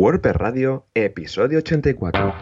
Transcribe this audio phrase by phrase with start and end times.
[0.00, 2.34] WordPress Radio, episodio 84.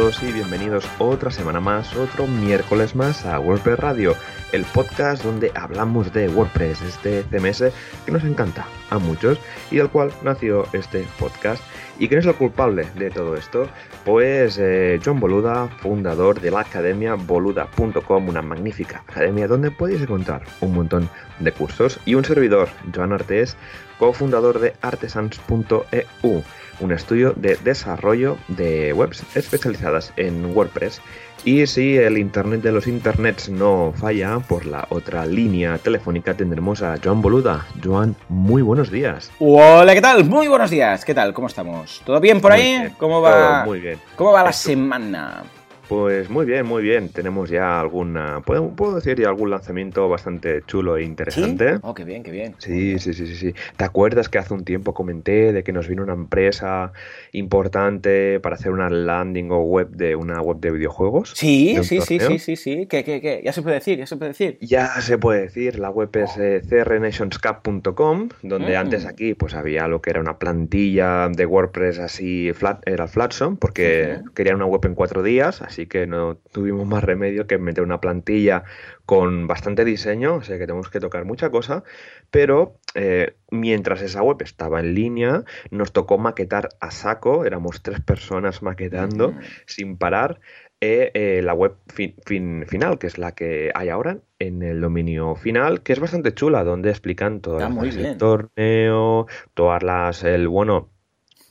[0.00, 4.16] Y bienvenidos otra semana más, otro miércoles más a WordPress Radio,
[4.50, 7.70] el podcast donde hablamos de WordPress, este CMS
[8.06, 9.38] que nos encanta a muchos
[9.70, 11.62] y del cual nació este podcast.
[11.98, 13.68] ¿Y quién es el culpable de todo esto?
[14.06, 20.44] Pues eh, John Boluda, fundador de la academia boluda.com, una magnífica academia donde podéis encontrar
[20.62, 23.54] un montón de cursos, y un servidor, Joan Artes,
[23.98, 26.42] cofundador de artesans.eu
[26.80, 31.00] un estudio de desarrollo de webs especializadas en WordPress.
[31.44, 36.82] Y si el Internet de los Internets no falla, por la otra línea telefónica tendremos
[36.82, 37.66] a Joan Boluda.
[37.82, 39.30] Joan, muy buenos días.
[39.38, 40.24] Hola, ¿qué tal?
[40.24, 41.04] Muy buenos días.
[41.04, 41.32] ¿Qué tal?
[41.32, 42.02] ¿Cómo estamos?
[42.04, 42.92] ¿Todo bien por ahí?
[42.98, 43.64] ¿Cómo va?
[43.64, 43.98] muy bien.
[44.16, 45.44] ¿Cómo va la semana?
[45.90, 47.08] Pues muy bien, muy bien.
[47.08, 51.74] Tenemos ya alguna, puedo, puedo decir ya algún lanzamiento bastante chulo e interesante.
[51.74, 51.78] ¿Sí?
[51.82, 52.54] Oh, qué bien, qué bien.
[52.58, 53.54] Sí, sí, sí, sí, sí.
[53.76, 56.92] ¿Te acuerdas que hace un tiempo comenté de que nos vino una empresa
[57.32, 61.32] importante para hacer una landing o web de una web de videojuegos?
[61.34, 62.86] Sí, sí, sí, sí, sí, sí.
[62.86, 63.40] ¿Qué, qué, qué?
[63.44, 64.58] Ya se puede decir, ya se puede decir.
[64.60, 65.78] Ya se puede decir.
[65.80, 68.80] La web es eh, crnationscap.com, donde Mm.
[68.80, 73.56] antes aquí pues había lo que era una plantilla de WordPress así flat, era Flatson,
[73.56, 77.82] porque querían una web en cuatro días, así que no tuvimos más remedio que meter
[77.84, 78.64] una plantilla
[79.06, 81.82] con bastante diseño, o sea que tenemos que tocar mucha cosa,
[82.30, 88.00] pero eh, mientras esa web estaba en línea, nos tocó maquetar a saco, éramos tres
[88.00, 89.34] personas maquetando
[89.66, 90.40] sin parar
[90.82, 94.80] eh, eh, la web fin- fin- final, que es la que hay ahora en el
[94.80, 98.16] dominio final, que es bastante chula, donde explican todas Ah, bien.
[98.18, 100.88] torneo, todas las, el bueno,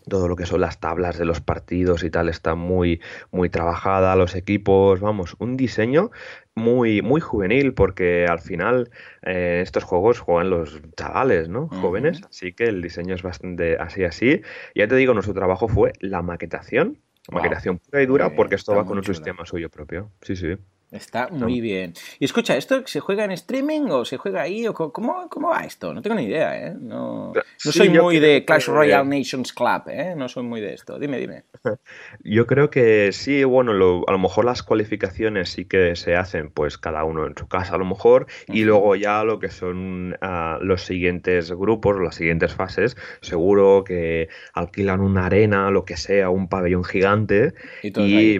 [0.07, 4.15] todo lo que son las tablas de los partidos y tal está muy, muy trabajada,
[4.15, 6.11] los equipos, vamos, un diseño
[6.55, 8.89] muy, muy juvenil, porque al final
[9.23, 11.67] eh, estos juegos juegan los chavales, ¿no?
[11.67, 14.41] Jóvenes, así que el diseño es bastante así, así.
[14.75, 16.99] Ya te digo, nuestro trabajo fue la maquetación.
[17.29, 17.41] Wow.
[17.41, 19.15] Maquetación pura y dura porque esto está va con un chula.
[19.15, 20.11] sistema suyo propio.
[20.21, 20.57] Sí, sí.
[20.91, 21.93] Está muy bien.
[22.19, 24.65] Y escucha, ¿esto se juega en streaming o se juega ahí?
[24.67, 25.93] o ¿Cómo, cómo va esto?
[25.93, 26.73] No tengo ni idea, ¿eh?
[26.79, 30.15] No, no soy muy de Clash que- Royale Nations Club, ¿eh?
[30.17, 30.97] No soy muy de esto.
[30.97, 31.43] Dime, dime.
[32.23, 36.49] Yo creo que sí, bueno, lo- a lo mejor las cualificaciones sí que se hacen,
[36.49, 40.17] pues cada uno en su casa a lo mejor, y luego ya lo que son
[40.21, 46.29] ah, los siguientes grupos, las siguientes fases, seguro que alquilan una arena, lo que sea,
[46.31, 47.89] un pabellón gigante, Y
[48.37, 48.39] y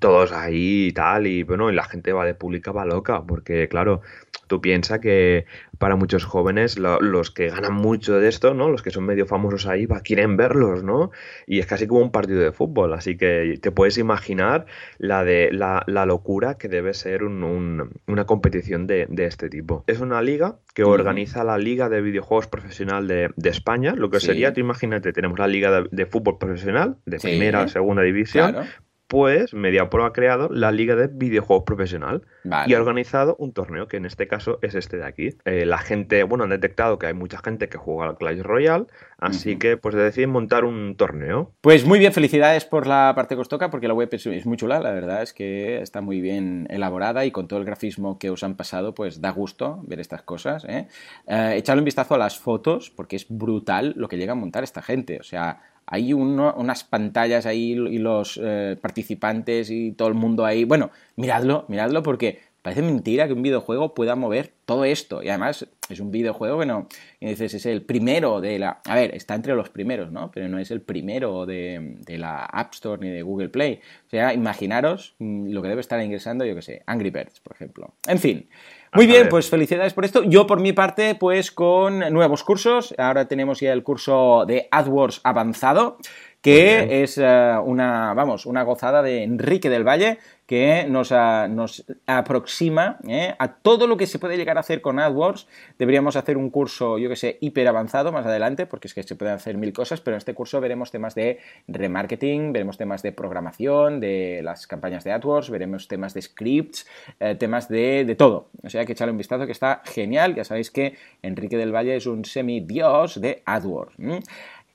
[0.00, 3.68] todos ahí y tal, y bueno, y la gente va de pública va loca, porque
[3.68, 4.00] claro,
[4.48, 5.46] tú piensas que
[5.78, 8.68] para muchos jóvenes, lo- los que ganan mucho de esto, ¿no?
[8.68, 11.10] Los que son medio famosos ahí, va, quieren verlos, ¿no?
[11.46, 14.66] Y es casi como un partido de fútbol, así que te puedes imaginar
[14.98, 19.48] la de la, la locura que debe ser un- un- una competición de, de este
[19.48, 19.84] tipo.
[19.86, 24.18] Es una liga que organiza la Liga de Videojuegos Profesional de, de España, lo que
[24.20, 24.26] Sí.
[24.26, 27.28] sería, tú imagínate, tenemos la Liga de, de Fútbol Profesional, de Sí.
[27.28, 28.66] primera, segunda división, Claro.
[29.10, 32.70] Pues MediaPro ha creado la Liga de Videojuegos Profesional Vale.
[32.70, 35.30] y ha organizado un torneo, que en este caso es este de aquí.
[35.44, 38.86] Eh, la gente, bueno, han detectado que hay mucha gente que juega al Clash Royale,
[39.18, 41.50] así que pues deciden montar un torneo.
[41.60, 44.46] Pues muy bien, felicidades por la parte que os toca, porque la web es, es
[44.46, 48.16] muy chula, la verdad es que está muy bien elaborada y con todo el grafismo
[48.16, 50.64] que os han pasado, pues da gusto ver estas cosas.
[50.66, 50.86] ¿eh?
[51.26, 54.62] Eh, echadle un vistazo a las fotos, porque es brutal lo que llega a montar
[54.62, 55.18] esta gente.
[55.18, 55.58] O sea,
[55.90, 60.64] hay uno- unas pantallas ahí y los eh, participantes y todo el mundo ahí.
[60.64, 65.22] Bueno, miradlo, miradlo, porque parece mentira que un videojuego pueda mover todo esto.
[65.22, 66.86] Y además es un videojuego, bueno,
[67.18, 68.80] y dices, es el primero de la...
[68.86, 70.30] A ver, está entre los primeros, ¿no?
[70.30, 73.80] Pero no es el primero de, de la App Store ni de Google Play.
[74.06, 77.54] O sea, imaginaros mm, lo que debe estar ingresando, yo que sé, Angry Birds, por
[77.54, 77.94] ejemplo.
[78.06, 78.48] En fin.
[78.92, 80.24] Muy bien, pues felicidades por esto.
[80.24, 82.92] Yo por mi parte, pues con nuevos cursos.
[82.98, 85.98] Ahora tenemos ya el curso de AdWords avanzado,
[86.40, 90.18] que es eh, una, vamos, una gozada de Enrique del Valle
[90.50, 94.98] que nos, nos aproxima eh, a todo lo que se puede llegar a hacer con
[94.98, 95.46] AdWords.
[95.78, 99.14] Deberíamos hacer un curso, yo que sé, hiper avanzado más adelante, porque es que se
[99.14, 101.38] pueden hacer mil cosas, pero en este curso veremos temas de
[101.68, 106.84] remarketing, veremos temas de programación, de las campañas de AdWords, veremos temas de scripts,
[107.20, 108.48] eh, temas de, de todo.
[108.64, 110.34] O sea, que echarle un vistazo que está genial.
[110.34, 113.94] Ya sabéis que Enrique del Valle es un semidios de AdWords.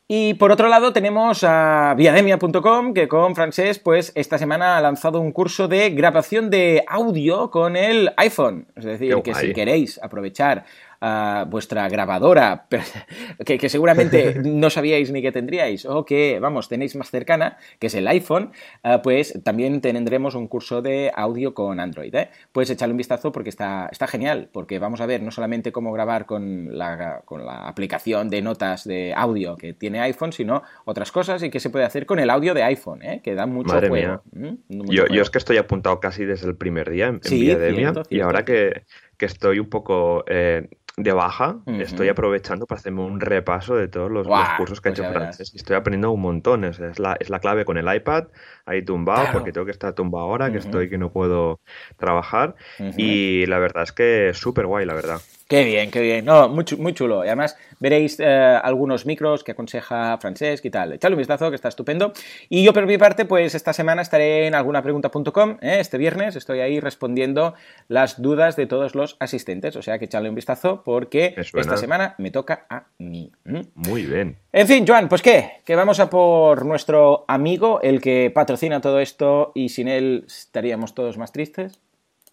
[0.07, 5.19] Y por otro lado tenemos a viademia.com que con Francés pues esta semana ha lanzado
[5.19, 8.68] un curso de grabación de audio con el iPhone.
[8.75, 10.66] Es decir, que si queréis aprovechar
[11.02, 12.68] uh, vuestra grabadora,
[13.46, 17.88] que, que, seguramente no sabíais ni que tendríais, o que, vamos, tenéis más cercana, que
[17.88, 18.52] es el iPhone,
[18.84, 22.14] uh, pues también tendremos un curso de audio con Android.
[22.16, 22.30] ¿eh?
[22.52, 25.92] Puedes echarle un vistazo porque está, está genial, porque vamos a ver no solamente cómo
[25.92, 31.12] grabar con la, con la aplicación de notas de audio que tiene iPhone, sino otras
[31.12, 33.22] cosas y qué se puede hacer con el audio de iPhone, ¿eh?
[33.24, 34.22] que da mucho Madre juego.
[34.32, 34.56] Mía.
[34.70, 34.90] ¿Mm?
[34.90, 38.04] Yo, yo, es que estoy apuntado casi desde el primer día en, sí, en cierto,
[38.10, 38.84] y ahora que,
[39.18, 41.82] que, estoy un poco eh, de baja, uh -huh.
[41.82, 44.28] estoy aprovechando para hacerme un repaso de todos los,
[44.58, 45.20] cursos que pues ha ya hecho.
[45.20, 45.54] Frances.
[45.54, 46.64] Estoy aprendiendo un montón.
[46.64, 48.28] Es, la, es la clave con el iPad,
[48.66, 49.40] ahí tumbado, Claro.
[49.40, 50.68] porque tengo que estar tumbado ahora, que Ujú.
[50.68, 51.60] estoy que no puedo
[51.98, 52.56] trabajar.
[52.80, 52.94] Ujú.
[52.98, 55.22] Y la verdad es que es súper guay, la verdad.
[55.48, 56.26] Qué bien, qué bien.
[56.26, 57.24] No, muy, muy chulo.
[57.24, 60.94] Y además veréis eh, algunos micros que aconseja Francesc y tal.
[60.94, 62.14] Echadle un vistazo, que está estupendo.
[62.50, 65.58] Y yo, por mi parte, pues esta semana estaré en algunapregunta.com.
[65.62, 65.78] ¿eh?
[65.80, 67.54] Este viernes estoy ahí respondiendo
[67.88, 69.76] las dudas de todos los asistentes.
[69.76, 73.32] O sea que echadle un vistazo porque esta semana me toca a mí.
[73.46, 73.66] ¿m?
[73.76, 74.38] Muy bien.
[74.52, 79.00] En fin, Joan, pues qué, que vamos a por nuestro amigo, el que patrocina todo
[79.00, 81.80] esto y sin él estaríamos todos más tristes.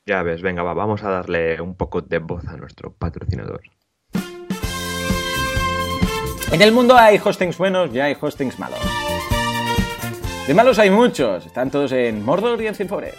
[0.06, 3.62] Ya ves, venga, va, vamos a darle un poco de voz a nuestro patrocinador.
[6.52, 8.80] En el mundo hay hostings buenos y hay hostings malos.
[10.46, 13.16] De malos hay muchos, están todos en Mordor y en Forest.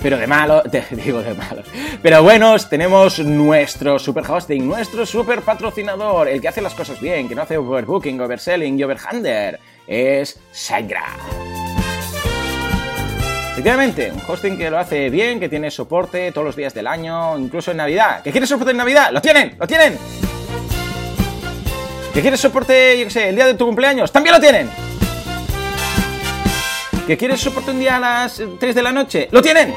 [0.00, 1.66] Pero de malos, te digo de malos.
[2.02, 7.28] Pero buenos tenemos nuestro super hosting, nuestro super patrocinador, el que hace las cosas bien,
[7.28, 9.58] que no hace overbooking, overselling y overhander.
[9.86, 11.48] Es SiteGraph.
[13.52, 17.36] Efectivamente, un hosting que lo hace bien, que tiene soporte todos los días del año,
[17.36, 18.22] incluso en Navidad.
[18.22, 19.10] ¿Que quieres soporte en Navidad?
[19.12, 19.56] ¡Lo tienen!
[19.58, 19.98] ¡Lo tienen!
[22.14, 24.12] ¿Que quieres soporte, yo qué sé, el día de tu cumpleaños?
[24.12, 24.87] ¡También lo tienen!
[27.08, 29.28] ¿Que quieres soporte un día a las 3 de la noche?
[29.32, 29.72] ¡Lo tienen!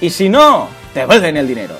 [0.00, 1.76] Y si no, te devuelven el dinero.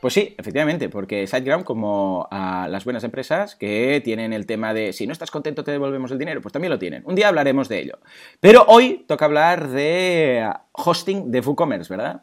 [0.00, 4.92] Pues sí, efectivamente, porque SiteGround, como a las buenas empresas que tienen el tema de
[4.92, 7.04] si no estás contento te devolvemos el dinero, pues también lo tienen.
[7.06, 8.00] Un día hablaremos de ello.
[8.40, 12.22] Pero hoy toca hablar de hosting de WooCommerce, ¿verdad?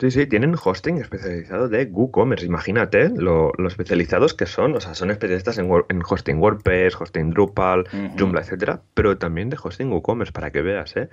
[0.00, 2.44] Sí, sí, tienen hosting especializado de WooCommerce.
[2.46, 4.74] Imagínate lo, lo especializados que son.
[4.74, 7.84] O sea, son especialistas en, hosting WordPress, hosting Drupal.
[8.18, 11.10] Joomla, etcétera, pero también de hosting WooCommerce, para que veas, ¿eh?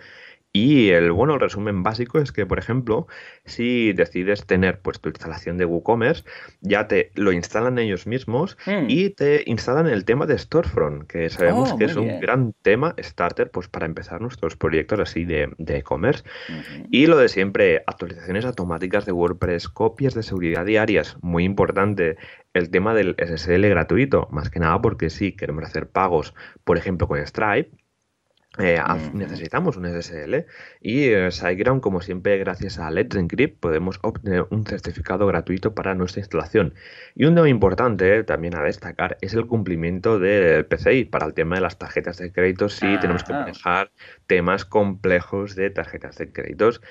[0.53, 3.07] Y el bueno, el resumen básico es que, por ejemplo,
[3.45, 6.25] si decides tener pues tu instalación de WooCommerce,
[6.59, 8.85] ya te lo instalan ellos mismos Mm.
[8.89, 12.95] y te instalan el tema de Storefront, que sabemos Oh, que es un gran tema
[12.99, 16.23] starter pues para empezar nuestros proyectos así de de e-commerce.
[16.49, 16.87] Ujú.
[16.91, 22.17] Y lo de siempre, actualizaciones automáticas de WordPress, copias de seguridad diarias, muy importante.
[22.53, 26.33] El tema del SSL gratuito, más que nada porque si queremos hacer pagos,
[26.65, 27.71] por ejemplo, con Stripe,
[28.57, 28.79] eh,
[29.13, 30.45] necesitamos un SSL.
[30.81, 35.95] Y eh, SiteGround, como siempre, gracias a Let's Encrypt, podemos obtener un certificado gratuito para
[35.95, 36.73] nuestra instalación.
[37.15, 41.33] Y un tema importante eh, también a destacar es el cumplimiento del PCI para el
[41.33, 42.67] tema de las tarjetas de crédito.
[42.67, 43.41] Si tenemos que Ajá.
[43.43, 43.91] manejar
[44.27, 46.81] temas complejos de tarjetas de créditos.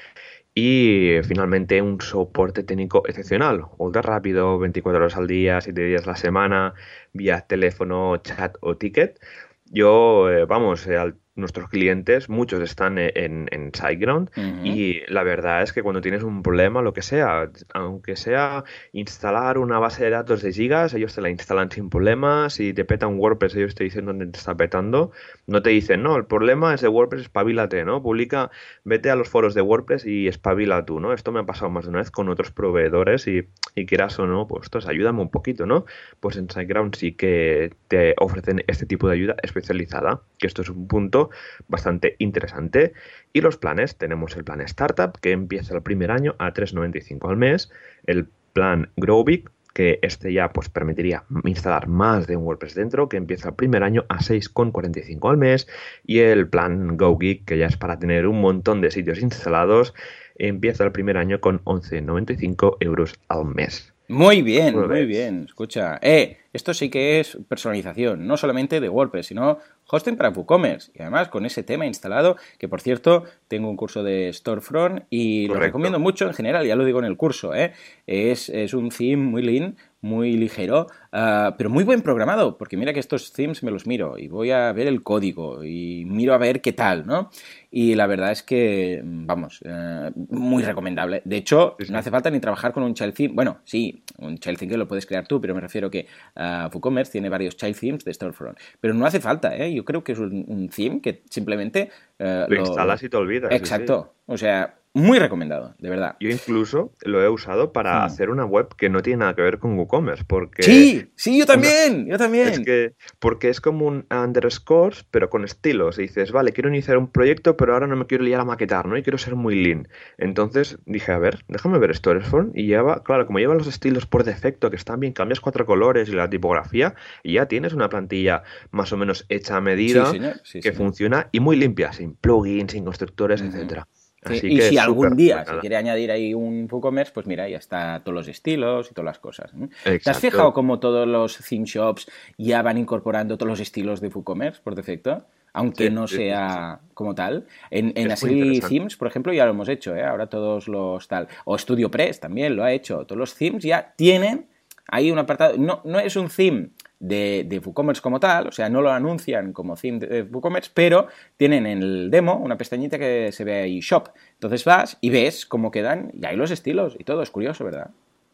[0.55, 6.11] Y finalmente un soporte técnico excepcional, ultra rápido, 24 horas al día, 7 días a
[6.11, 6.75] la semana,
[7.13, 9.21] vía teléfono, chat o ticket.
[9.67, 14.67] Yo, eh, vamos, eh, al- nuestros clientes, muchos están eh, en, en SiteGround Ujú.
[14.67, 19.59] y la verdad es que cuando tienes un problema, lo que sea, aunque sea instalar
[19.59, 22.55] una base de datos de gigas, ellos te la instalan sin problemas.
[22.55, 25.11] Si te peta un WordPress, ellos te dicen dónde te está petando.
[25.47, 28.03] No te dicen, no, el problema es de WordPress, espabilate, ¿no?
[28.03, 28.51] Publica,
[28.85, 31.13] vete a los foros de WordPress y espabila tú, ¿no?
[31.13, 34.27] Esto me ha pasado más de una vez con otros proveedores y, y quieras o
[34.27, 35.87] no, pues, pues ayúdame un poquito, ¿no?
[36.21, 40.69] Pues en SiteGround sí que te ofrecen este tipo de ayuda especializada, que esto es
[40.69, 41.30] un punto
[41.69, 42.93] bastante interesante.
[43.33, 47.37] Y los planes, tenemos el plan Startup, que empieza el primer año a 3,95 al
[47.37, 47.71] mes,
[48.07, 53.09] el plan Grow Big, que este ya pues permitiría instalar más de un WordPress dentro,
[53.09, 55.69] que empieza el primer año a 6,45 al mes,
[56.05, 59.95] y el plan Go Geek, que ya es para tener un montón de sitios instalados,
[60.37, 63.93] empieza el primer año con 11,95 euros al mes.
[64.09, 65.45] Muy bien, ¿Cómo lo muy bien.
[65.47, 69.59] Escucha, eh, esto sí que es personalización, no solamente de WordPress, sino
[69.91, 70.93] hosting para WooCommerce.
[70.95, 75.47] Y además con ese tema instalado, que por cierto, tengo un curso de Storefront y
[75.49, 77.73] lo recomiendo mucho en general, ya lo digo en el curso, ¿eh?
[78.07, 82.93] Es, es un theme muy lean, muy ligero, ah, pero muy buen programado, porque mira
[82.95, 86.39] que estos themes me los miro y voy a ver el código y miro a
[86.39, 87.31] ver qué tal, ¿no?
[87.71, 91.21] Y la verdad es que, vamos, eh, muy recomendable.
[91.25, 91.93] De hecho, Sí, sí.
[91.93, 93.35] no hace falta ni trabajar con un child theme.
[93.35, 96.71] Bueno, sí, un child theme que lo puedes crear tú, pero me refiero que ah,
[96.73, 98.59] WooCommerce tiene varios child themes de Storefront.
[98.81, 99.71] Pero no hace falta, ¿eh?
[99.81, 101.89] Yo creo que es un, un theme que simplemente...
[102.19, 103.49] eh, Lo instalas y te olvidas.
[103.51, 103.63] sí, sí.
[103.63, 104.15] Exacto.
[104.27, 106.17] O sea, Muy recomendado, de verdad.
[106.19, 108.05] Yo incluso lo he usado para Hmm.
[108.07, 110.65] hacer una web que no tiene nada que ver con WooCommerce, porque...
[110.65, 112.49] Sí, sí, yo también, yo también.
[112.49, 115.97] Es que, porque es como un underscores, pero con estilos.
[116.01, 118.87] Y dices, vale, quiero iniciar un proyecto, pero ahora no me quiero liar a maquetar,
[118.87, 118.97] ¿no?
[118.97, 119.87] Y quiero ser muy lean.
[120.19, 122.51] Entonces dije, a ver, déjame ver StoryForm.
[122.57, 126.09] Y lleva, claro, como lleva los estilos por defecto, que están bien, cambias cuatro colores
[126.09, 128.43] y la tipografía, y ya tienes una plantilla
[128.73, 130.77] más o menos hecha a medida, Sí, señor, sí, que señor.
[130.77, 133.51] funciona y muy limpia, sin plugins, sin constructores, Ujú.
[133.51, 133.87] etcétera.
[134.23, 137.57] Así y que si algún día se quiere añadir ahí un WooCommerce, pues mira, ya
[137.57, 139.51] está todos los estilos y todas las cosas.
[139.83, 144.09] ¿Te has fijado cómo todos los theme shops ya van incorporando todos los estilos de
[144.09, 145.25] WooCommerce por defecto?
[145.53, 147.47] Aunque Sí, no sea como tal.
[147.71, 148.61] En, en Así.
[148.61, 150.05] Themes, por ejemplo, ya lo hemos hecho, ¿eh?
[150.05, 151.27] Ahora todos los tal.
[151.45, 153.05] O StudioPress también lo ha hecho.
[153.05, 154.47] Todos los themes ya tienen
[154.87, 155.57] ahí un apartado.
[155.57, 156.69] No, no es un theme
[157.01, 161.09] de, de WooCommerce como tal, o sea, no lo anuncian como theme de, WooCommerce, pero
[161.37, 164.11] tienen en el demo una pestañita que se ve ahí Shop.
[164.35, 167.23] Entonces vas y ves cómo quedan y hay los estilos y todo.
[167.23, 167.91] Es curioso, ¿verdad?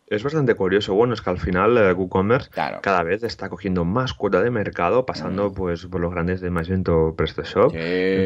[0.08, 0.94] Es bastante curioso.
[0.94, 2.78] Bueno, es que al final eh, WooCommerce Claro.
[2.80, 5.54] cada vez está cogiendo más cuota de mercado, pasando Mm.
[5.54, 7.78] pues por los grandes de Magento PrestaShop, Sí.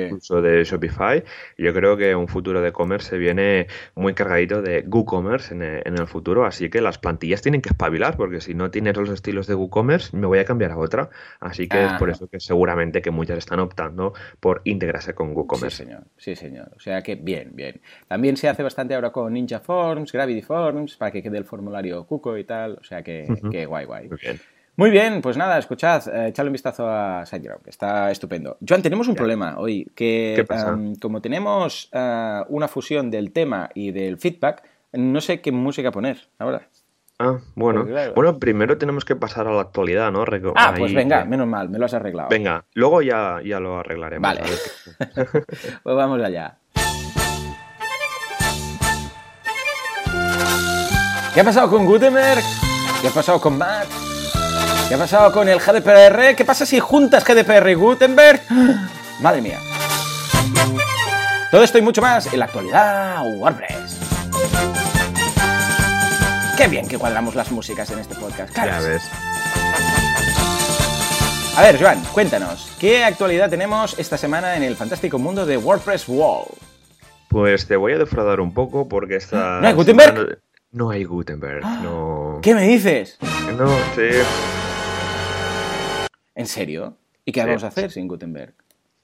[0.05, 1.25] incluso de Shopify.
[1.57, 5.83] Yo creo que un futuro de e-commerce se viene muy cargadito de WooCommerce en, e-
[5.87, 9.09] en el futuro, así que las plantillas tienen que espabilar, porque si no tienes los
[9.09, 11.09] estilos de WooCommerce, me voy a cambiar a otra.
[11.41, 12.17] Así que es por Ajá.
[12.19, 15.85] eso que seguramente que muchas están optando por integrarse con Sí, WooCommerce.
[15.85, 16.03] señor.
[16.19, 16.73] Sí, señor.
[16.77, 17.81] O sea que bien, bien.
[18.07, 22.05] También se hace bastante ahora con Ninja Forms, Gravity Forms, para que quede el formulario
[22.07, 22.79] Cuco y tal.
[22.81, 23.27] O sea que,
[23.69, 24.09] guay, guay.
[24.09, 24.41] Muy bien.
[24.77, 28.57] Muy bien, pues nada, escuchad, eh, echadle un vistazo a SiteGround, que está estupendo.
[28.67, 30.71] Joan, tenemos un problema hoy, que ¿Qué pasa?
[30.71, 34.63] em, como tenemos eh, una fusión del tema y del feedback,
[34.93, 36.63] no sé qué música poner ahora.
[37.19, 37.85] Ah, bueno.
[37.85, 38.15] Claro.
[38.15, 40.25] Bueno, primero tenemos que pasar a la actualidad, ¿no?
[40.25, 42.31] Reco- Ah, pues ahí, venga, eh, menos mal, me lo has arreglado.
[42.31, 44.23] Venga, luego ya, ya lo arreglaremos.
[44.23, 44.41] Vale.
[45.83, 46.57] Pues vamos allá.
[51.35, 52.43] ¿Qué ha pasado con Gutenberg?
[53.01, 53.87] ¿Qué ha pasado con Mac?
[54.89, 56.35] ¿Qué ha pasado con el GDPR?
[56.37, 58.43] ¿Qué pasa si juntas GDPR y Gutenberg?
[59.21, 59.59] Madre mía.
[61.51, 63.99] Todo esto y mucho más en la actualidad WordPress.
[66.57, 68.55] Qué bien que cuadramos las músicas en este podcast.
[68.55, 69.03] Ya ves.
[71.57, 76.05] A ver, Joan, cuéntanos, ¿qué actualidad tenemos esta semana en el fantástico mundo de WordPress
[76.09, 76.47] Wall?
[77.29, 79.61] Pues te voy a defraudar un poco porque esta.
[79.61, 80.15] ¿No hay Gutenberg?
[80.15, 80.37] semana-
[80.73, 82.39] No hay Gutenberg, no.
[82.43, 83.19] ¿Qué me dices?
[83.59, 84.09] No, sí.
[86.35, 86.97] ¿En serio?
[87.25, 87.47] ¿Y qué Sí.
[87.47, 88.55] vamos a hacer sin Gutenberg?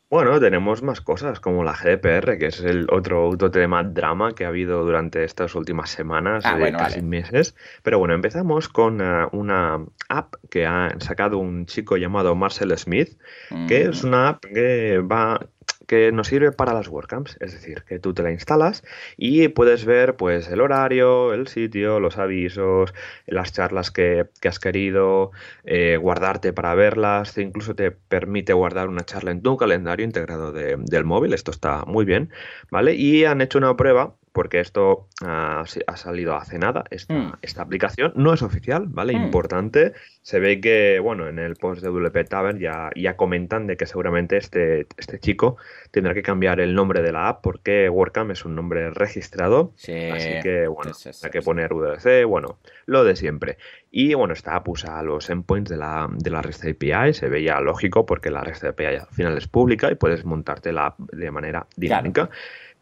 [0.08, 4.44] Bueno, tenemos más cosas como la GDPR, que es el otro, otro tema drama que
[4.44, 7.08] ha habido durante estas últimas semanas, Ah, eh, bueno, casi vale.
[7.08, 7.56] meses.
[7.82, 13.18] Pero bueno, empezamos con eh, una app que ha sacado un chico llamado Marcel Smith,
[13.66, 13.90] que Mm.
[13.90, 15.40] es una app que va
[15.86, 18.82] que nos sirve para las WordCamps, es decir, que tú te la instalas
[19.16, 22.92] y puedes ver pues el horario, el sitio, los avisos,
[23.26, 25.30] las charlas que, que has querido,
[25.64, 30.52] eh, guardarte para verlas, e incluso te permite guardar una charla en tu calendario integrado
[30.52, 32.30] de- del móvil, esto está muy bien,
[32.70, 32.94] ¿vale?
[32.94, 37.32] Y han hecho una prueba porque esto ah, ha salido hace nada, esta, Mm.
[37.40, 39.14] esta aplicación no es oficial, ¿vale?
[39.16, 39.22] Mm.
[39.24, 43.78] Importante, se ve que, bueno, en el post de WP Tavern ya, ya comentan de
[43.78, 45.56] que seguramente este, este chico
[45.90, 50.10] tendrá que cambiar el nombre de la app porque WordCamp es un nombre registrado, Sí.
[50.10, 53.56] así que, bueno, Sí, sí, sí, hay que poner UDC, bueno, lo de siempre.
[53.90, 57.58] Y, bueno, esta app usa los endpoints de la, de la REST API, se veía
[57.60, 61.30] lógico porque la REST API al final es pública y puedes montarte la app de
[61.30, 62.28] manera dinámica.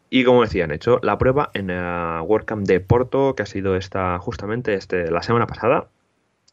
[0.09, 3.75] Y como decía, han hecho la prueba en eh, WordCamp de Porto, que ha sido
[3.75, 5.87] esta justamente este, la semana pasada.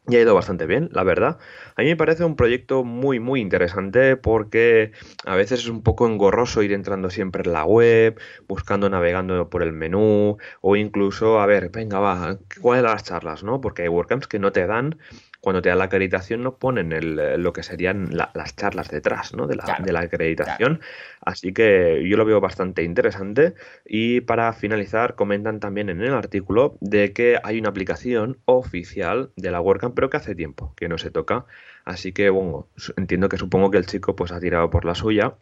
[0.05, 1.37] Y ha ido bastante bien, la verdad.
[1.77, 4.91] A mí me parece un proyecto muy, muy interesante porque
[5.25, 9.63] a veces es un poco engorroso ir entrando siempre en la web, buscando, navegando por
[9.63, 13.61] el menú, o incluso, a ver, venga, va, ¿cuáles las charlas, no?
[13.61, 14.97] Porque hay WordCamps que no te dan,
[15.39, 19.33] cuando te dan la acreditación, no ponen el, lo que serían la- las charlas detrás,
[19.33, 19.47] ¿no?
[19.47, 20.81] De la, Claro, de la acreditación.
[21.25, 23.53] Así que yo lo veo bastante interesante.
[23.85, 29.51] Y para finalizar, comentan también en el artículo de que hay una aplicación oficial de
[29.51, 31.45] la WordCamp, pero que hace tiempo que no se toca.
[31.85, 35.35] Así que, bueno, entiendo que supongo que el chico pues ha tirado por la suya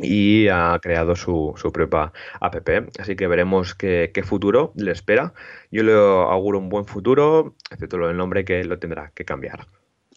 [0.00, 2.68] y ha creado su, su propia app.
[2.98, 5.34] Así que veremos qué, qué futuro le espera.
[5.70, 9.66] Yo le auguro un buen futuro, excepto del nombre que lo tendrá que cambiar.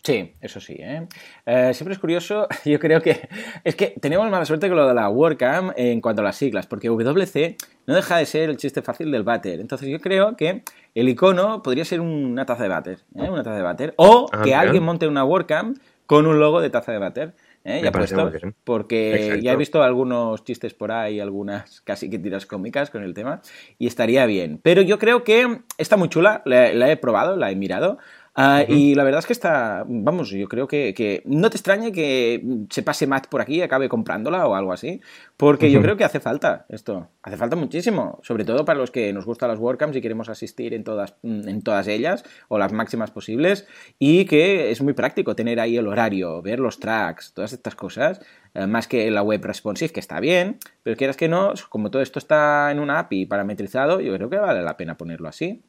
[0.06, 0.76] Sí, eso sí.
[0.78, 1.08] ¿eh?
[1.48, 3.28] Eh, siempre es curioso, yo creo que
[3.64, 6.68] es que tenemos mala suerte con lo de la WordCamp en cuanto a las siglas,
[6.68, 7.58] porque WC
[7.88, 9.60] no deja de ser el chiste fácil del váter.
[9.60, 10.62] Entonces yo creo que
[10.94, 13.30] el icono podría ser una taza de váter, ¿eh?
[13.30, 14.60] una taza de váter, o Ah, que bien.
[14.60, 17.34] alguien monte una WordCamp con un logo de taza de váter.
[17.64, 17.82] ¿eh?
[17.84, 18.32] ya puesto,
[18.64, 23.16] porque ya he visto algunos chistes por ahí, algunas casi que tiras cómicas con el
[23.16, 23.42] tema,
[23.80, 24.60] y estaría bien.
[24.62, 27.98] Pero yo creo que está muy chula, la he probado, la he mirado.
[28.38, 32.44] Ah, y la verdad es que está, vamos, yo creo que, no te extrañe que
[32.70, 35.00] se pase Matt por aquí y acabe comprándola o algo así,
[35.38, 39.14] porque yo creo que hace falta esto, hace falta muchísimo, sobre todo para los que
[39.14, 43.10] nos gustan las WordCamps y queremos asistir en todas, en todas ellas o las máximas
[43.10, 43.68] posibles
[44.00, 48.20] y que es muy práctico tener ahí el horario, ver los tracks, todas estas cosas,
[48.54, 52.02] eh, más que la web responsive, que está bien, pero quieras que no, como todo
[52.02, 55.64] esto está en una API parametrizado, yo creo que vale la pena ponerlo así.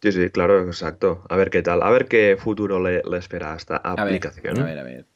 [0.00, 1.24] Sí, sí, claro, exacto.
[1.28, 4.60] A ver qué tal, a ver qué futuro le, espera a esta aplicación.
[4.60, 5.06] A ver, a ver,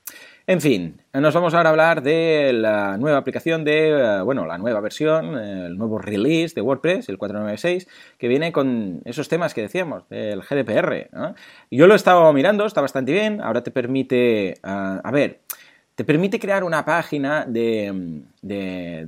[0.49, 4.59] En fin, nos vamos ahora a hablar de la nueva aplicación de, eh, bueno, la
[4.59, 7.87] nueva versión, el nuevo release de WordPress, el 496,
[8.19, 11.11] que viene con esos temas que decíamos, del GDPR.
[11.71, 15.43] Yo lo he estado mirando, está bastante bien, ahora te permite, ah, a ver,
[16.03, 18.25] te permite crear una página de,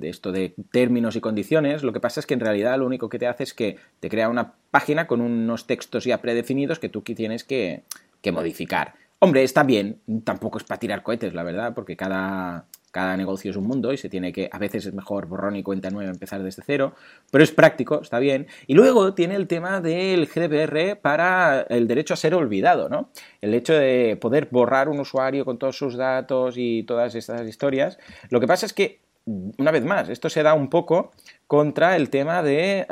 [0.00, 1.82] esto, de términos y condiciones.
[1.82, 4.08] Lo que pasa es que en realidad lo único que te hace es que te
[4.08, 7.82] crea una página con unos textos ya predefinidos que tú tienes que,
[8.22, 8.94] que modificar.
[9.18, 13.56] Hombre, está bien, tampoco es para tirar cohetes, la verdad, porque cada, cada negocio es
[13.56, 16.44] un mundo y se tiene que, a veces es mejor borrón y cuenta nueva empezar
[16.44, 16.94] desde cero,
[17.32, 18.46] pero es práctico, está bien.
[18.68, 23.10] Y luego tiene el tema del GDPR para el derecho a ser olvidado, ¿no?
[23.40, 27.98] El hecho de poder borrar un usuario con todos sus datos y todas estas historias.
[28.30, 31.10] Lo que pasa es que, una vez más, esto se da un poco
[31.48, 32.86] contra el tema de,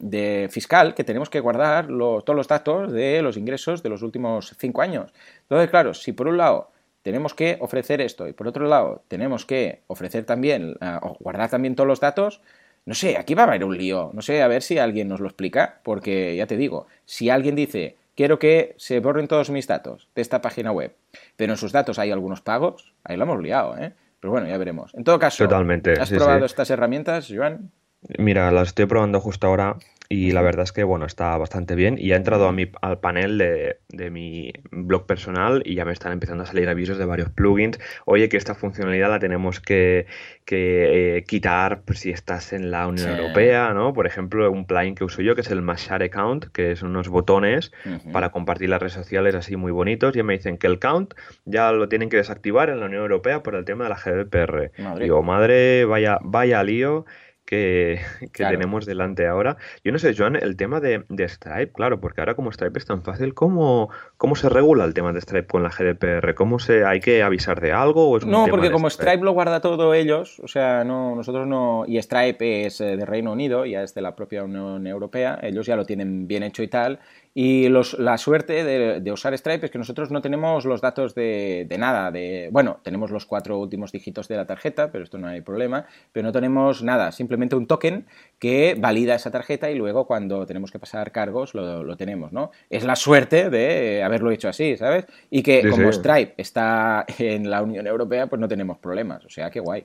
[0.00, 4.56] de fiscal, que tenemos que guardar todos los datos de los ingresos de los últimos
[4.58, 5.12] cinco años.
[5.42, 6.72] Entonces, claro, si por un lado
[7.08, 11.48] tenemos que ofrecer esto y por otro lado tenemos que ofrecer también eh, o guardar
[11.48, 12.42] también todos los datos,
[12.84, 14.10] no sé, aquí va a haber un lío.
[14.12, 17.54] No sé, a ver si alguien nos lo explica, porque ya te digo, si alguien
[17.54, 20.92] dice, quiero que se borren todos mis datos de esta página web,
[21.38, 23.94] pero en sus datos hay algunos pagos, ahí lo hemos liado, ¿eh?
[24.20, 24.94] Pero bueno, ya veremos.
[24.94, 27.70] En todo caso, Totalmente, ¿has probado estas herramientas, Joan?
[28.18, 29.76] Mira, las estoy probando justo ahora
[30.10, 31.96] y la verdad es que bueno, está bastante bien.
[31.98, 35.92] Y ha entrado a mi, al panel de, de, mi blog personal y ya me
[35.92, 37.78] están empezando a salir avisos de varios plugins.
[38.06, 40.06] Oye, que esta funcionalidad la tenemos que,
[40.46, 43.92] que eh, quitar si estás en la Unión Europea, ¿no?
[43.92, 47.08] Por ejemplo, un plugin que uso yo que es el Mashare Account, que son unos
[47.08, 47.70] botones
[48.10, 50.16] para compartir las redes sociales así muy bonitos.
[50.16, 51.12] Y me dicen que el count
[51.44, 54.72] ya lo tienen que desactivar en la Unión Europea por el tema de la GDPR.
[54.98, 57.04] Digo, madre, vaya, vaya lío
[57.48, 57.98] que,
[58.34, 59.56] tenemos delante ahora.
[59.82, 63.02] Yo no sé, Joan, el tema de, Stripe, claro, porque ahora como Stripe es tan
[63.02, 66.34] fácil, ¿cómo, ¿cómo se regula el tema de Stripe con la GDPR?
[66.34, 68.10] ¿Cómo se hay que avisar de algo?
[68.10, 69.24] O es no, porque como Stripe?
[69.24, 73.32] lo guarda todo ellos, o sea, no nosotros no, y Stripe es eh, de Reino
[73.32, 76.68] Unido, ya es de la propia Unión Europea, ellos ya lo tienen bien hecho y
[76.68, 77.00] tal,
[77.34, 82.10] y la suerte de, usar Stripe es que nosotros no tenemos los datos de, nada.
[82.10, 85.86] De, bueno, tenemos los cuatro últimos dígitos de la tarjeta, pero esto no hay problema.
[86.12, 88.06] Pero no tenemos nada, simplemente un token
[88.38, 92.50] que valida esa tarjeta y luego cuando tenemos que pasar cargos lo, tenemos, ¿no?
[92.70, 95.06] Es la suerte de haberlo hecho así, ¿sabes?
[95.30, 99.24] Y que como Stripe está en la Unión Europea, pues no tenemos problemas.
[99.24, 99.84] O sea, qué guay.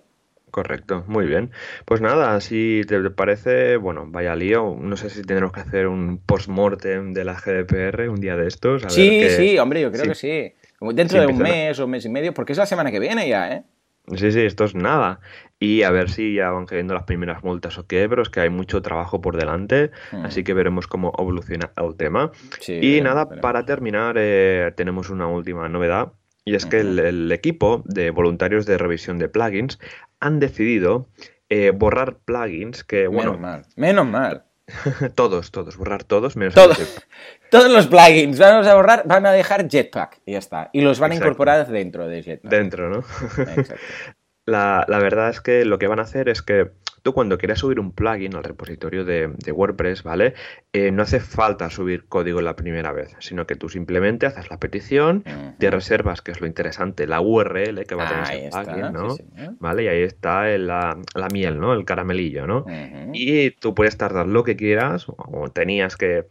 [0.53, 1.49] Correcto, muy bien.
[1.83, 4.77] Pues nada, si te parece, bueno, vaya lío.
[4.79, 8.83] No sé si tendremos que hacer un post-mortem de la GDPR un día de estos.
[8.89, 10.53] sí, sí, hombre, yo creo que sí.
[10.79, 13.27] Dentro de un mes o un mes y medio, porque es la semana que viene
[13.27, 13.63] ya, ¿eh?
[14.15, 15.21] Sí, sí, esto es nada.
[15.57, 18.41] Y a ver si ya van cayendo las primeras multas o qué, pero es que
[18.41, 20.25] hay mucho trabajo por delante, hmm.
[20.25, 22.31] así que veremos cómo evoluciona el tema.
[22.67, 26.13] y nada, para terminar, eh, tenemos una última novedad.
[26.45, 29.79] Y es que el, equipo de voluntarios de revisión de plugins
[30.23, 31.09] han decidido
[31.49, 33.33] eh, borrar plugins que, bueno...
[33.33, 34.45] Menos mal, menos mal.
[35.15, 36.77] todos, todos, borrar todos menos todos,
[37.51, 40.69] todos los plugins vamos a borrar, van a dejar Jetpack y ya está.
[40.71, 42.51] Y los van a incorporar dentro de Jetpack.
[42.51, 42.99] Dentro, ¿no?
[42.99, 43.75] Exacto.
[44.45, 46.71] La, la, verdad es que lo que van a hacer es que
[47.03, 50.33] tú cuando quieras subir un plugin al repositorio de, WordPress, ¿vale?
[50.71, 54.57] Eh, no hace falta subir código la primera vez, sino que tú simplemente haces la
[54.57, 55.23] petición,
[55.59, 59.15] te reservas, que es lo interesante, la URL que va a tener ese plugin, ¿no?
[59.59, 59.83] ¿Vale?
[59.83, 60.97] Y ahí está la,
[61.31, 61.73] miel, ¿no?
[61.73, 62.65] El caramelillo, ¿no?
[63.13, 66.25] Y tú puedes tardar lo que quieras, o tenías que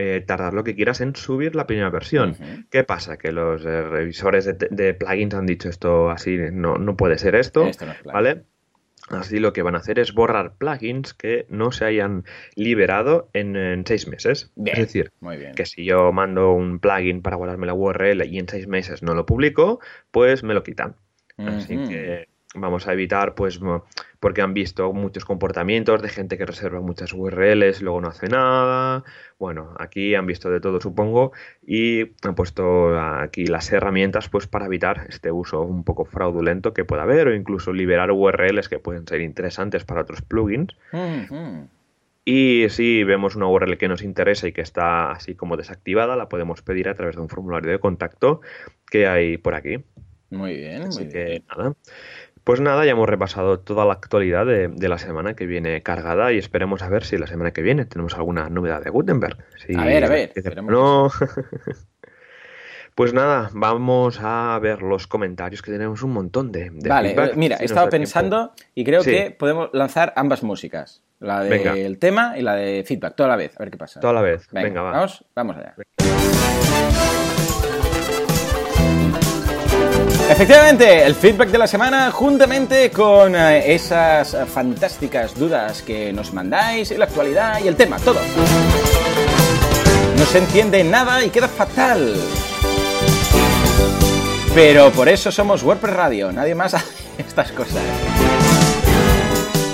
[0.00, 2.36] eh, tardar lo que quieras en subir la primera versión.
[2.70, 3.18] ¿Qué pasa?
[3.18, 7.68] Que los eh, revisores de, plugins han dicho esto así, no, no puede ser esto,
[8.04, 8.44] ¿vale?
[9.08, 12.22] Así lo que van a hacer es borrar plugins que no se hayan
[12.54, 14.52] liberado en, seis meses.
[14.64, 15.10] es decir,
[15.56, 19.14] que si yo mando un plugin para guardarme la URL y en seis meses no
[19.14, 19.80] lo publico,
[20.12, 20.94] pues me lo quitan.
[21.38, 23.60] Así que vamos a evitar, pues,
[24.20, 29.04] porque han visto muchos comportamientos de gente que reserva muchas URLs luego no hace nada.
[29.38, 31.32] Bueno, aquí han visto de todo, supongo,
[31.66, 36.84] y han puesto aquí las herramientas, pues, para evitar este uso un poco fraudulento que
[36.84, 40.74] pueda haber o incluso liberar URLs que pueden ser interesantes para otros plugins.
[42.24, 46.28] Y si vemos una URL que nos interesa y que está así como desactivada, la
[46.28, 48.42] podemos pedir a través de un formulario de contacto
[48.90, 49.82] que hay por aquí.
[50.30, 51.72] Muy bien, así muy que nada.
[52.48, 56.38] Pues nada, ya hemos repasado toda la actualidad de, la semana que viene cargada y
[56.38, 59.36] esperemos a ver si la semana que viene tenemos alguna novedad de Gutenberg.
[59.76, 60.32] a ver, a ver.
[60.62, 61.10] No.
[62.94, 67.66] Pues nada, vamos a ver los comentarios que tenemos un montón de, Vale, mira, he
[67.66, 71.04] estado pensando y creo que podemos lanzar ambas músicas.
[71.20, 74.00] La del tema y la de feedback, toda la vez, a ver qué pasa.
[74.00, 74.92] Toda la vez, venga, va.
[74.92, 75.76] Vamos, vamos allá.
[80.30, 86.90] Efectivamente, el feedback de la semana juntamente con eh, esas fantásticas dudas que nos mandáis,
[86.90, 88.20] y la actualidad y el tema, todo.
[90.18, 92.14] No se entiende nada y queda fatal.
[94.54, 97.82] Pero por eso somos WordPress Radio, nadie más hace estas cosas.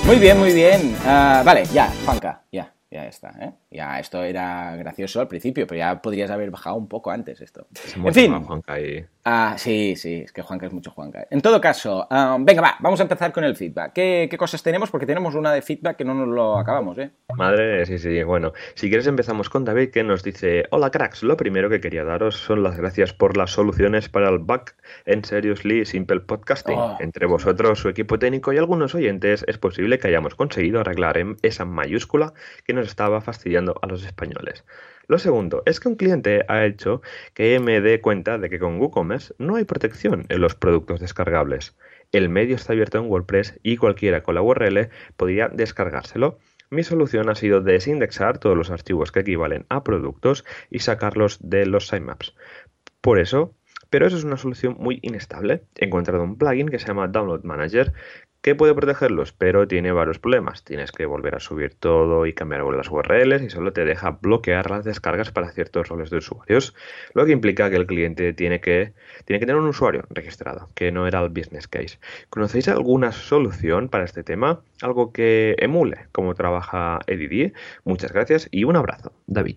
[0.04, 0.96] Muy bien, muy bien.
[1.04, 3.32] Ah, vale, ya, Juanca, ya, ya está.
[3.40, 3.52] ¿eh?
[3.74, 7.66] Ya, esto era gracioso al principio, pero ya podrías haber bajado un poco antes esto.
[7.96, 8.44] en fin.
[8.44, 9.04] Juanca y...
[9.24, 11.26] Ah, sí, sí, es que Juanca es mucho Juanca.
[11.30, 12.06] En todo caso,
[12.40, 13.92] venga, va, vamos a empezar con el feedback.
[13.94, 14.90] ¿Qué, cosas tenemos?
[14.90, 17.10] Porque tenemos una de feedback que no nos lo acabamos, ¿eh?
[17.36, 18.22] Madre, sí, sí.
[18.22, 21.22] Bueno, si quieres empezamos con David, que nos dice: Hola, cracks.
[21.22, 24.66] Lo primero que quería daros son las gracias por las soluciones para el bug
[25.06, 26.76] en Seriously Simple Podcasting.
[26.78, 31.16] Oh, Entre vosotros, su equipo técnico y algunos oyentes, es posible que hayamos conseguido arreglar
[31.42, 32.34] esa mayúscula
[32.66, 34.64] que nos estaba fastidiando a los españoles.
[35.06, 37.02] Lo segundo es que un cliente ha hecho
[37.34, 41.76] que me dé cuenta de que con WooCommerce no hay protección en los productos descargables.
[42.12, 46.38] El medio está abierto en WordPress y cualquiera con la URL podría descargárselo.
[46.70, 51.66] Mi solución ha sido desindexar todos los archivos que equivalen a productos y sacarlos de
[51.66, 52.34] los sitemaps.
[53.00, 53.54] Por eso,
[53.90, 55.62] pero eso es una solución muy inestable.
[55.76, 57.92] He encontrado un plugin que se llama Download Manager
[58.44, 60.64] que puede protegerlos, pero tiene varios problemas.
[60.64, 64.70] Tienes que volver a subir todo y cambiar las URLs y solo te deja bloquear
[64.70, 66.74] las descargas para ciertos roles de usuarios,
[67.14, 68.92] lo que implica que el cliente tiene que,
[69.24, 71.98] tiene que tener un usuario registrado, que no era el business case.
[72.28, 74.60] ¿Conocéis alguna solución para este tema?
[74.82, 77.54] Algo que emule cómo trabaja EDD.
[77.84, 79.14] Muchas gracias y un abrazo.
[79.26, 79.56] David.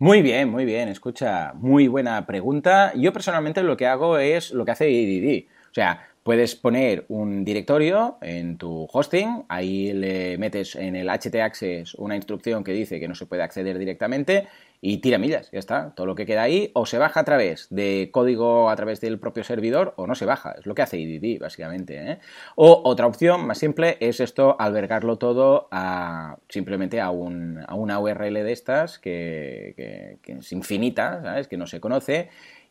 [0.00, 0.88] Muy bien, muy bien.
[0.88, 2.92] Escucha, muy buena pregunta.
[2.94, 5.48] Yo personalmente lo que hago es lo que hace EDD.
[5.70, 11.94] O sea, Puedes poner un directorio en tu hosting, ahí le metes en el htaccess
[11.94, 14.46] una instrucción que dice que no se puede acceder directamente
[14.80, 15.94] y tira millas, ya está.
[15.94, 19.18] Todo lo que queda ahí o se baja a través de código a través del
[19.18, 20.54] propio servidor o no se baja.
[20.58, 22.12] Es lo que hace EDD, básicamente.
[22.12, 22.18] ¿eh?
[22.54, 28.52] O otra opción más simple es esto, albergarlo todo a, simplemente a, una URL de
[28.52, 31.48] estas que, que es infinita, ¿sabes?
[31.48, 32.28] Que no se conoce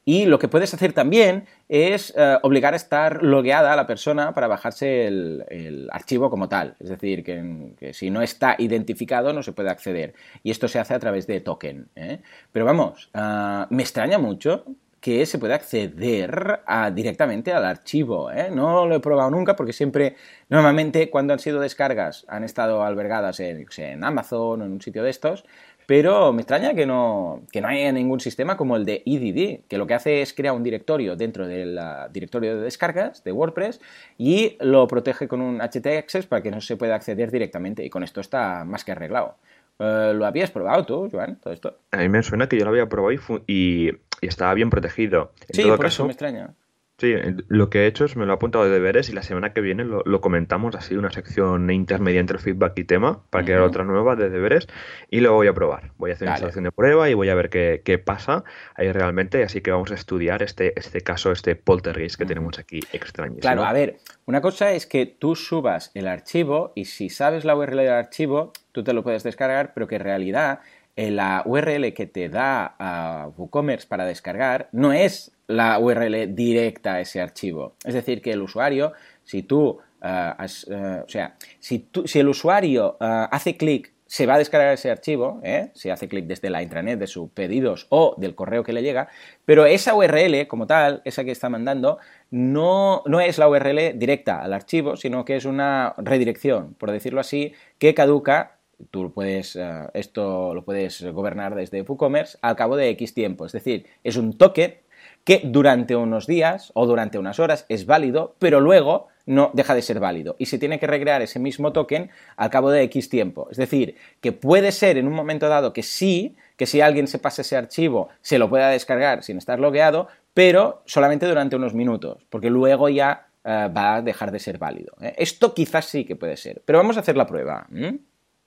[0.07, 4.33] y lo que puedes hacer también es eh, obligar a estar logueada a la persona
[4.33, 6.77] para bajarse el, archivo como tal.
[6.79, 10.13] Es decir, que, si no está identificado no se puede acceder.
[10.43, 11.89] Y esto se hace a través de token.
[11.97, 12.21] ¿eh?
[12.53, 14.63] Pero vamos, ah, me extraña mucho
[15.01, 16.61] que se pueda acceder
[16.93, 18.31] directamente al archivo.
[18.31, 18.49] ¿eh?
[18.49, 20.15] No lo he probado nunca porque siempre,
[20.47, 25.03] normalmente cuando han sido descargas han estado albergadas en, en Amazon o en un sitio
[25.03, 25.43] de estos,
[25.87, 29.77] pero me extraña que no, que no haya ningún sistema como el de EDD, que
[29.77, 31.79] lo que hace es crear un directorio dentro del
[32.11, 33.79] directorio de descargas de WordPress
[34.17, 37.85] y lo protege con un htaccess para que no se pueda acceder directamente.
[37.85, 39.37] Y con esto está más que arreglado.
[39.79, 41.77] Eh, ¿Lo habías probado tú, Joan, todo esto?
[41.91, 45.31] A mí me suena que yo lo había probado y, estaba bien protegido.
[45.51, 46.53] sí, por eso me extraña.
[46.99, 47.13] Sí,
[47.47, 49.61] lo que he hecho es me lo he apuntado de deberes y la semana que
[49.61, 54.15] viene lo, comentamos así, una sección intermedia entre feedback y tema, para crear otra nueva
[54.15, 54.67] de deberes
[55.11, 55.91] y lo voy a probar.
[55.97, 58.91] Voy a hacer una instalación de prueba y voy a ver qué, qué, pasa ahí
[58.91, 63.37] realmente, así que vamos a estudiar este, este caso, este poltergeist que tenemos aquí extraño.
[63.41, 67.55] Claro, a ver, una cosa es que tú subas el archivo y si sabes la
[67.55, 71.93] URL del archivo, tú te lo puedes descargar, pero que en realidad eh, la URL
[71.93, 77.75] que te da a WooCommerce para descargar no es la URL directa a ese archivo.
[77.85, 82.97] Es decir, que el usuario, si tú, eh, eh, o sea, si, si el usuario
[82.99, 85.41] hace clic, se va a descargar ese archivo,
[85.73, 89.09] si hace clic desde la intranet de sus pedidos o del correo que le llega,
[89.43, 91.99] pero esa URL como tal, esa que está mandando,
[92.31, 97.19] no, no es la URL directa al archivo, sino que es una redirección, por decirlo
[97.19, 98.56] así, que caduca
[98.91, 103.45] tú puedes, eh, esto lo puedes gobernar desde WooCommerce al cabo de X tiempo.
[103.45, 104.75] Es decir, es un token
[105.23, 109.81] que durante unos días o durante unas horas es válido, pero luego no deja de
[109.81, 113.49] ser válido y se tiene que recrear ese mismo token al cabo de X tiempo.
[113.51, 117.19] Es decir, que puede ser en un momento dado que sí, que si alguien se
[117.19, 122.25] pasa ese archivo se lo pueda descargar sin estar logueado, pero solamente durante unos minutos,
[122.29, 124.93] porque luego ya eh, va a dejar de ser válido.
[125.01, 125.13] ¿eh?
[125.17, 127.67] Esto quizás sí que puede ser, pero vamos a hacer la prueba.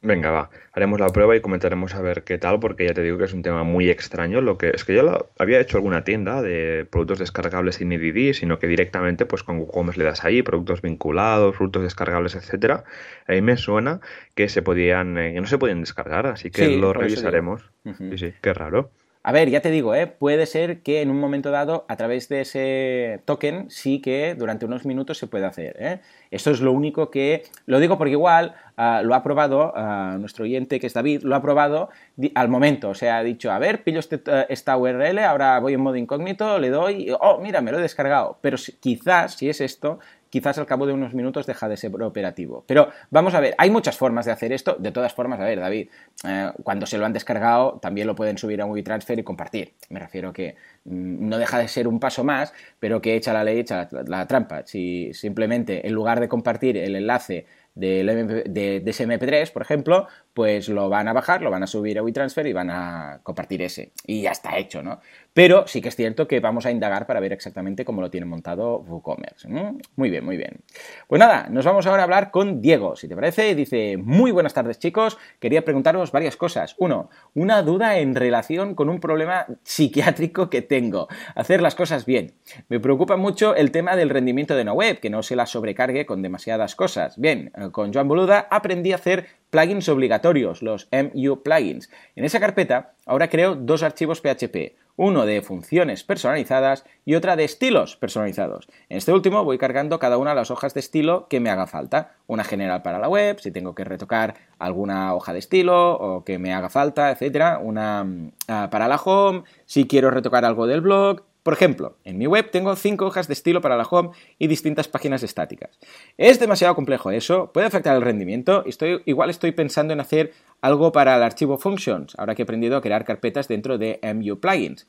[0.02, 0.50] Venga, va.
[0.72, 3.34] Haremos la prueba y comentaremos a ver qué tal, porque ya te digo que es
[3.34, 4.40] un tema muy extraño.
[4.40, 8.32] Lo que es que yo lo, había hecho alguna tienda de productos descargables sin EDD,
[8.32, 12.84] sino que directamente, pues con WooCommerce le das ahí, productos vinculados, productos descargables, etcétera.
[13.26, 14.00] Ahí me suena
[14.34, 17.70] que se podían, eh, que no se podían descargar, así que lo revisaremos.
[17.84, 18.90] Sí, sí, qué raro.
[19.22, 20.06] A ver, ya te digo, ¿eh?
[20.06, 24.64] puede ser que en un momento dado, a través de ese token, sí que durante
[24.64, 25.76] unos minutos se puede hacer.
[25.78, 26.00] ¿eh?
[26.30, 27.42] Esto es lo único que.
[27.66, 31.36] Lo digo porque igual uh, lo ha probado uh, nuestro oyente, que es David, lo
[31.36, 31.90] ha probado
[32.34, 32.88] al momento.
[32.88, 35.96] O sea, ha dicho, a ver, pillo este, uh, esta URL, ahora voy en modo
[35.96, 38.38] incógnito, le doy, oh, mira, me lo he descargado.
[38.40, 39.98] Pero si, quizás, si es esto,
[40.30, 42.64] quizás al cabo de unos minutos deja de ser operativo.
[42.66, 44.76] Pero vamos a ver, hay muchas formas de hacer esto.
[44.78, 45.88] De todas formas, a ver, David,
[46.26, 49.74] eh, cuando se lo han descargado, también lo pueden subir a WeTransfer y compartir.
[49.90, 53.44] Me refiero que mm, no deja de ser un paso más, pero que echa la
[53.44, 54.62] ley, echa la, la trampa.
[54.64, 60.68] Si simplemente en lugar de compartir el enlace de, de, ese MP3, por ejemplo, pues
[60.68, 63.92] lo van a bajar, lo van a subir a WeTransfer y van a compartir ese.
[64.06, 65.00] Y ya está hecho, ¿no?
[65.32, 68.26] Pero sí que es cierto que vamos a indagar para ver exactamente cómo lo tiene
[68.26, 69.48] montado WooCommerce.
[69.96, 70.60] Muy bien, muy bien.
[71.08, 73.54] Pues nada, nos vamos ahora a hablar con Diego, si te parece.
[73.54, 76.74] Dice, muy buenas tardes chicos, quería preguntaros varias cosas.
[76.78, 81.08] Uno, una duda en relación con un problema psiquiátrico que tengo.
[81.34, 82.34] Hacer las cosas bien.
[82.68, 86.06] Me preocupa mucho el tema del rendimiento de una web, que no se la sobrecargue
[86.06, 87.18] con demasiadas cosas.
[87.18, 91.90] Bien, eh, con Joan Boluda aprendí a hacer plugins obligatorios, los MU plugins.
[92.16, 97.44] En esa carpeta ahora creo dos archivos PHP, uno de funciones personalizadas y otra de
[97.44, 98.68] estilos personalizados.
[98.88, 101.66] En este último voy cargando cada una de las hojas de estilo que me haga
[101.66, 102.16] falta.
[102.26, 106.38] Una general para la web, si tengo que retocar alguna hoja de estilo o que
[106.38, 107.58] me haga falta, etcétera.
[107.62, 112.26] Una uh, para la home, si quiero retocar algo del blog, por ejemplo, en mi
[112.26, 115.78] web tengo cinco hojas de estilo para la home y distintas páginas estáticas.
[116.18, 117.50] ¿Es demasiado complejo eso?
[117.52, 118.64] ¿Puede afectar el rendimiento?
[118.66, 122.76] Estoy, igual estoy pensando en hacer algo para el archivo functions, ahora que he aprendido
[122.76, 124.86] a crear carpetas dentro de MU plugins.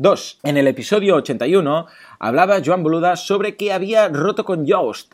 [0.00, 0.38] 2.
[0.44, 1.86] En el episodio 81
[2.20, 5.12] hablaba Joan Boluda sobre que había roto con Yoast.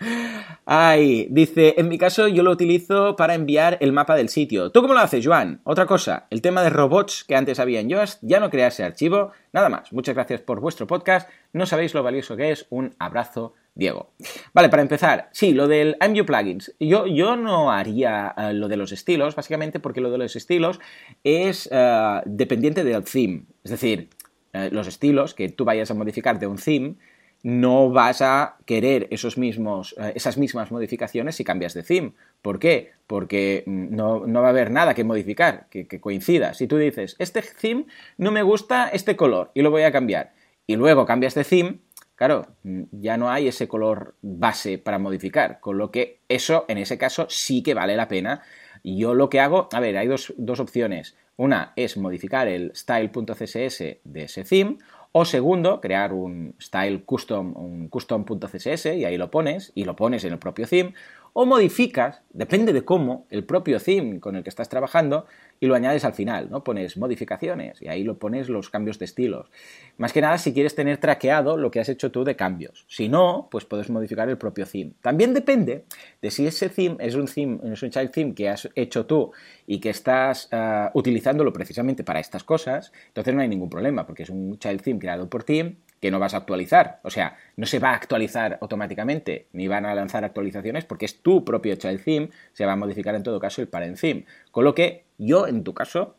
[0.64, 4.70] Ay, dice, en mi caso yo lo utilizo para enviar el mapa del sitio.
[4.70, 5.60] ¿Tú cómo lo haces, Joan?
[5.64, 8.84] Otra cosa, el tema de robots que antes había en Yoast, ya no crea ese
[8.84, 9.32] archivo.
[9.52, 11.28] Nada más, muchas gracias por vuestro podcast.
[11.52, 12.66] No sabéis lo valioso que es.
[12.70, 14.10] Un abrazo Diego.
[14.52, 16.74] Vale, para empezar, sí, lo del MU plugins.
[16.78, 20.78] Yo, yo no haría uh, lo de los estilos, básicamente porque lo de los estilos
[21.24, 23.44] es uh, dependiente del theme.
[23.64, 24.10] Es decir,
[24.52, 26.96] uh, los estilos que tú vayas a modificar de un theme,
[27.44, 32.12] no vas a querer esos mismos, esas mismas modificaciones si cambias de theme.
[32.40, 32.92] ¿Por qué?
[33.08, 36.54] Porque mm, no, no va a haber nada que modificar, que, que coincida.
[36.54, 40.34] Si tú dices, este theme no me gusta este color y lo voy a cambiar,
[40.68, 41.78] y luego cambias de theme,
[42.22, 42.46] claro,
[42.92, 47.26] ya no hay ese color base para modificar, con lo que eso, en ese caso,
[47.28, 48.42] sí que vale la pena.
[48.84, 51.16] Yo lo que hago, a ver, hay dos, dos opciones.
[51.36, 54.78] Una es modificar el style.css de ese theme,
[55.10, 60.22] o segundo, crear un style custom, un custom.css y ahí lo pones, y lo pones
[60.22, 60.94] en el propio theme,
[61.34, 65.26] o modificas, depende de cómo, el propio theme con el que estás trabajando
[65.60, 66.62] y lo añades al final, ¿no?
[66.62, 69.50] Pones modificaciones y ahí lo pones los cambios de estilos.
[69.96, 72.84] Más que nada si quieres tener traqueado lo que has hecho tú de cambios.
[72.88, 74.92] Si no, pues puedes modificar el propio theme.
[75.00, 75.84] También depende
[76.20, 79.32] de si ese theme es un theme, es un child theme que has hecho tú
[79.66, 84.24] y que estás uh, utilizándolo precisamente para estas cosas, entonces no hay ningún problema porque
[84.24, 86.98] es un child theme creado por ti que no vas a actualizar.
[87.04, 91.22] O sea, no se va a actualizar automáticamente, ni van a lanzar actualizaciones porque es
[91.22, 94.26] tu propio child theme, se va a modificar en todo caso el parent theme.
[94.50, 96.16] Con lo que yo, en tu caso,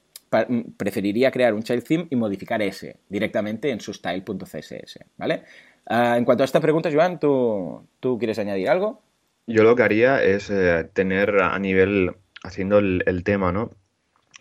[0.78, 5.44] preferiría crear un child theme y modificar ese directamente en su style.css, ¿vale?
[5.90, 9.04] Uh, en cuanto a esta pregunta, Joan, ¿tú, ¿tú, quieres añadir algo?
[9.48, 13.72] Yo lo que haría es eh, tener a nivel, haciendo el tema, ¿no?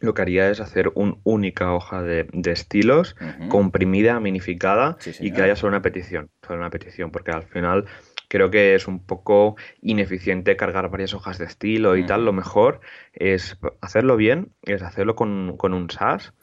[0.02, 3.48] Lo que haría es hacer una única hoja de, de estilos uh -huh.
[3.48, 7.86] comprimida, minificada sí, y que haya solo una petición, solo una petición, porque al final
[8.28, 12.08] creo que es un poco ineficiente cargar varias hojas de estilo y uh -huh.
[12.08, 12.24] tal.
[12.24, 12.80] Lo mejor
[13.12, 16.34] es hacerlo bien, es hacerlo con, con un SAS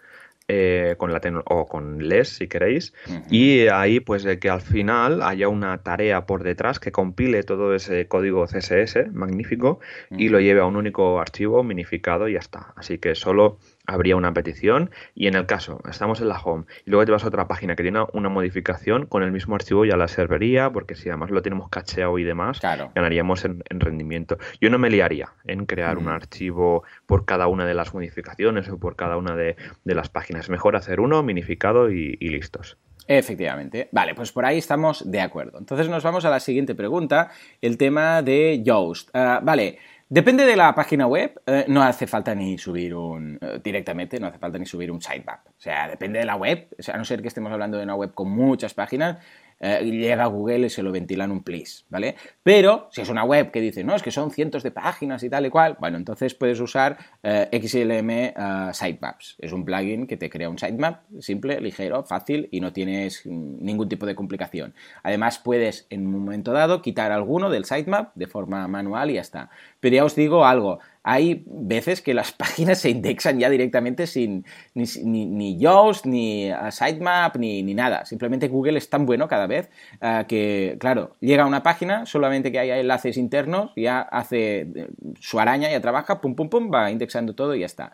[0.52, 3.24] eh, con la o con LES si queréis uh -huh.
[3.30, 7.76] y ahí pues de que al final haya una tarea por detrás que compile todo
[7.76, 10.20] ese código CSS magnífico uh -huh.
[10.20, 13.60] y lo lleve a un único archivo minificado y ya está así que solo
[13.90, 17.24] habría una petición y en el caso, estamos en la home y luego te vas
[17.24, 20.96] a otra página que tiene una modificación con el mismo archivo ya la servería, porque
[20.96, 24.38] si además lo tenemos cacheado y demás, ganaríamos en, rendimiento.
[24.62, 28.78] Yo no me liaría en crear un archivo por cada una de las modificaciones o
[28.78, 30.50] por cada una de, las páginas.
[30.50, 32.78] Mejor hacer uno minificado y, listos.
[33.08, 33.90] Efectivamente.
[33.92, 35.58] Vale, pues por ahí estamos de acuerdo.
[35.58, 39.10] Entonces nos vamos a la siguiente pregunta, el tema de Yoast.
[39.16, 39.80] Ah, vale,
[40.12, 44.26] Depende de la página web, eh, no hace falta ni subir un, eh, directamente, no
[44.26, 45.46] hace falta ni subir un sitemap.
[45.50, 47.84] O sea, depende de la web, o sea, a no ser que estemos hablando de
[47.84, 49.24] una web con muchas páginas,
[49.60, 52.16] eh, llega a Google y se lo ventilan un please, ¿vale?
[52.44, 55.30] Pero si es una web que dice, no, es que son cientos de páginas y
[55.30, 58.34] tal y cual, bueno, entonces puedes usar eh, XLM eh,
[58.74, 59.36] Sitemaps.
[59.40, 63.90] Es un plugin que te crea un sitemap simple, ligero, fácil y no tienes ningún
[63.90, 64.74] tipo de complicación.
[65.04, 69.22] Además, puedes en un momento dado quitar alguno del sitemap de forma manual y ya
[69.22, 69.50] está.
[69.80, 70.80] Pero ya os digo algo,
[71.12, 74.46] hay veces que las páginas se indexan ya directamente sin
[74.76, 78.06] ni, ni, Yoast, ni uh, Sitemap, ni, nada.
[78.06, 79.72] Simplemente Google es tan bueno cada vez
[80.04, 84.90] uh, que, claro, llega a una página, solamente que haya enlaces internos, ya hace eh,
[85.20, 87.94] su araña, ya trabaja, pum, pum, pum, va indexando todo y ya está.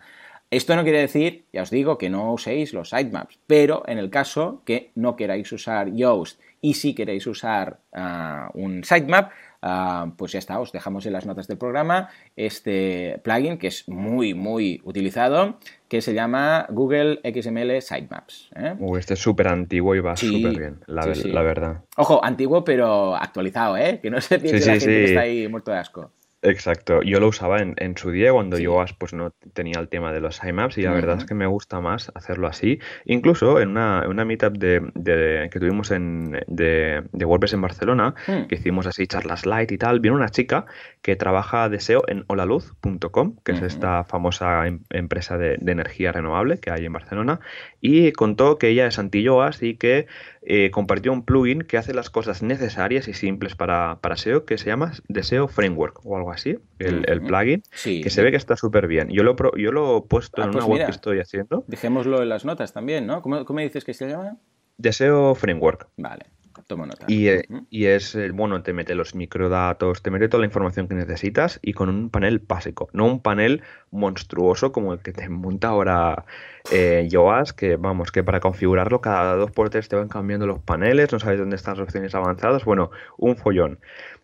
[0.51, 4.09] Esto no quiere decir, ya os digo, que no uséis los sitemaps, pero en el
[4.09, 9.31] caso que no queráis usar Yoast y si queréis usar uh, un sitemap,
[9.67, 13.89] Ah, pues ya está, os dejamos en las notas del programa este plugin que es
[13.89, 18.51] muy, muy utilizado, que se llama Google XML Sitemaps.
[18.55, 18.75] ¿eh?
[18.99, 21.81] este es súper antiguo y va súper bien, la, la, verdad.
[21.97, 23.99] Ojo, antiguo pero actualizado, ¿eh?
[24.03, 26.11] Que no se piense la gente que está ahí muerto de asco.
[26.45, 30.13] Exacto, yo lo usaba en, en su día cuando yo pues no tenía el tema
[30.13, 32.79] de los sitemaps y la verdad es que me gusta más hacerlo así.
[33.05, 38.45] Incluso en una, una meetup de, que tuvimos en, de, de WordPress en Barcelona, mm.
[38.47, 40.65] que hicimos así charlas light y tal, vino una chica
[41.01, 46.11] que trabaja de SEO en holaluz.com, que es esta famosa em, empresa de, de, energía
[46.11, 47.39] renovable que hay en Barcelona,
[47.85, 50.07] y contó que ella es anti-yoas y que
[50.41, 54.57] eh, compartió un plugin que hace las cosas necesarias y simples para, para SEO que
[54.57, 58.87] se llama Deseo Framework o algo así, el, plugin, que se ve que está súper
[58.87, 59.09] bien.
[59.09, 61.63] Yo lo, yo lo he puesto ah, en pues una web que estoy haciendo.
[61.67, 63.21] Dejémoslo en las notas también, ¿no?
[63.21, 64.37] ¿Cómo, cómo dices que se llama?
[64.77, 65.87] Deseo Framework.
[65.97, 66.25] Vale.
[66.67, 67.05] Tomo nota.
[67.07, 70.95] Y, eh, y, es, bueno, te mete los microdatos, te mete toda la información que
[70.95, 75.67] necesitas y con un panel básico, no un panel monstruoso como el que te monta
[75.67, 76.25] ahora
[76.71, 80.59] eh, Yoast, que vamos, que para configurarlo cada dos por tres te van cambiando los
[80.59, 83.79] paneles, no sabes dónde están las opciones avanzadas, bueno, un follón.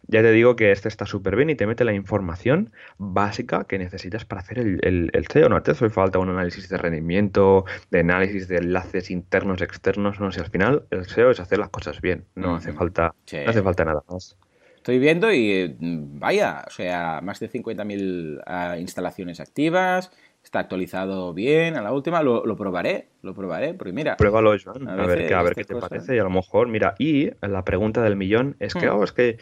[0.08, 3.78] Ya te digo que este está súper bien y te mete la información básica que
[3.78, 5.50] necesitas para hacer el, el, SEO.
[5.50, 10.32] No te hace falta un análisis de rendimiento, de análisis de enlaces internos, externos, no
[10.32, 13.62] sé, al final el SEO es hacer las cosas bien, no hace falta, no hace
[13.62, 14.38] falta nada más.
[14.76, 20.12] Estoy viendo y vaya, o sea, más de 50.000 ah, instalaciones activas,
[20.44, 24.18] está actualizado bien a la última, lo, probaré, lo probaré, porque mira...
[24.18, 27.30] Pruébalo, Joan, a, ver, a ver qué te parece y a lo mejor, mira, y
[27.42, 28.96] la pregunta del millón es que, hmm.
[28.96, 29.38] oh, es que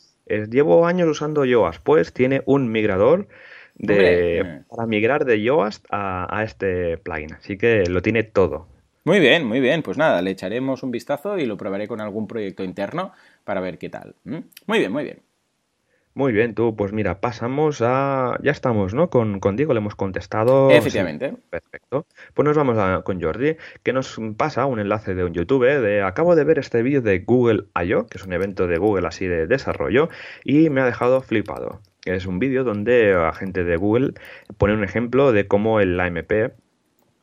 [0.50, 3.28] llevo años usando Yoast, pues tiene un migrador
[3.76, 8.68] de, para migrar de Yoast a, este plugin, así que lo tiene todo.
[9.06, 9.82] Muy bien, muy bien.
[9.82, 13.14] Pues nada, le echaremos un vistazo y lo probaré con algún proyecto interno
[13.44, 14.16] para ver qué tal.
[14.24, 15.22] Muy bien, muy bien.
[16.16, 18.38] Muy bien, tú, pues mira, pasamos a.
[18.42, 19.10] Ya estamos, ¿no?
[19.10, 20.70] Con, Diego le hemos contestado.
[20.72, 21.36] Efectivamente.
[21.50, 22.06] perfecto.
[22.34, 26.02] Pues nos vamos a, con Jordi, que nos pasa un enlace de un YouTube de.
[26.02, 29.28] Acabo de ver este vídeo de Google I.O., que es un evento de Google así
[29.28, 30.10] de desarrollo,
[30.44, 31.82] y me ha dejado flipado.
[32.06, 34.14] Es un vídeo donde la gente de Google
[34.58, 36.32] pone un ejemplo de cómo el AMP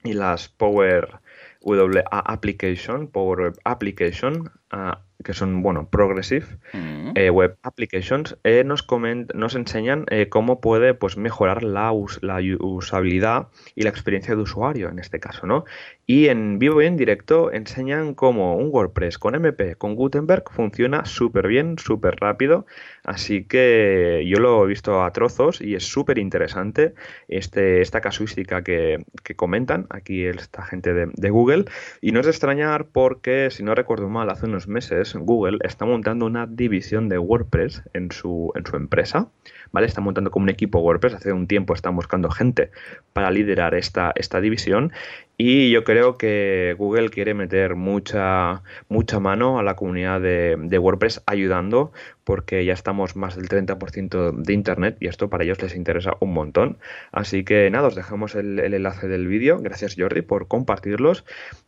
[0.05, 1.19] y las Power
[1.63, 7.13] WA Application, Power Application, ah, que son, bueno, Progressive mm.
[7.15, 8.87] eh, Web Applications, eh, nos,
[9.35, 14.89] nos enseñan eh, cómo puede pues, mejorar la, la, usabilidad y la experiencia de usuario,
[14.89, 15.65] en este caso, ¿no?
[16.07, 21.05] Y en vivo y en directo enseñan cómo un WordPress con MP, con Gutenberg, funciona
[21.05, 22.67] súper bien, súper rápido.
[23.03, 26.95] Así que yo lo he visto a trozos y es súper interesante
[27.29, 31.65] este, esta casuística que, comentan aquí esta gente de, de Google.
[32.01, 35.85] Y no es de extrañar porque, si no recuerdo mal, hace unos meses Google está
[35.85, 39.31] montando una división de WordPress en su, en su empresa,
[39.73, 39.87] ¿vale?
[39.87, 42.71] Está montando como un equipo WordPress, hace un tiempo están buscando gente
[43.13, 44.93] para liderar esta, esta división
[45.39, 51.23] y yo creo que Google quiere meter mucha, mucha mano a la comunidad de, WordPress
[51.27, 51.93] ayudando
[52.25, 56.33] porque ya estamos más del 30% de Internet y esto para ellos les interesa un
[56.33, 56.79] montón.
[57.13, 59.59] Así que nada, os dejamos el, el enlace del vídeo.
[59.59, 61.25] Gracias Jordi por compartirlos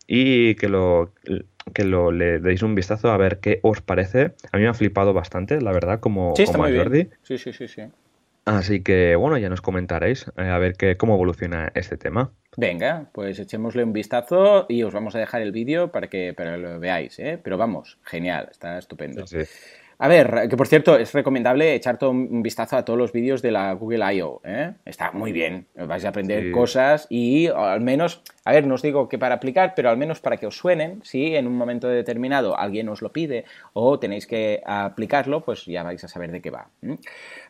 [0.07, 1.13] y que lo
[1.73, 4.33] que lo, le deis un vistazo a ver qué os parece.
[4.53, 7.09] A mí me ha flipado bastante, la verdad, como, como a Jordi.
[7.23, 7.83] Sí, sí, sí, sí.
[8.49, 12.33] Así que bueno, ya nos comentaréis eh, a ver qué, cómo evoluciona este tema.
[12.57, 16.53] Venga, pues echémosle un vistazo y os vamos a dejar el vídeo para que, para
[16.53, 17.39] que lo veáis, ¿eh?
[17.43, 19.27] Pero vamos, genial, está estupendo.
[19.27, 19.39] Sí.
[20.01, 23.43] A ver, que por cierto, es recomendable echar todo un vistazo a todos los vídeos
[23.43, 24.41] de la Google I.O.
[24.45, 24.73] ¿eh?
[24.85, 26.51] Está muy bien, vais a aprender Sí.
[26.53, 30.21] cosas y al menos, a ver, no os digo que para aplicar, pero al menos
[30.21, 33.45] para que os suenen, si en un momento determinado alguien os lo pide
[33.75, 36.69] o tenéis que aplicarlo, pues ya vais a saber de qué va.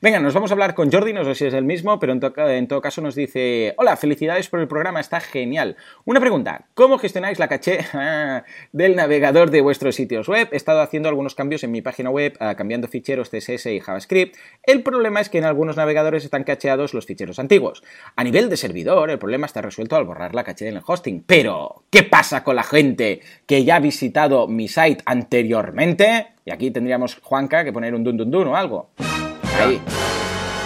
[0.03, 2.19] Venga, nos vamos a hablar con Jordi, no sé si es el mismo, pero en,
[2.19, 5.77] to- en todo caso nos dice, hola, felicidades por el programa, está genial.
[6.05, 7.79] Una pregunta, ¿cómo gestionáis la caché
[8.73, 10.49] del navegador de vuestros sitios web?
[10.51, 14.37] He estado haciendo algunos cambios en mi página web, ah, cambiando ficheros CSS y JavaScript.
[14.65, 17.85] El problema es que en algunos navegadores están cacheados los ficheros antiguos.
[18.17, 21.23] A nivel de servidor, el problema está resuelto al borrar la caché del hosting.
[21.27, 26.29] Pero, ¿qué pasa con la gente que ya ha visitado mi site anteriormente?
[26.45, 28.91] Y aquí tendríamos, Juanca, que poner un dun dun dun o algo.
[29.61, 29.81] Ahí.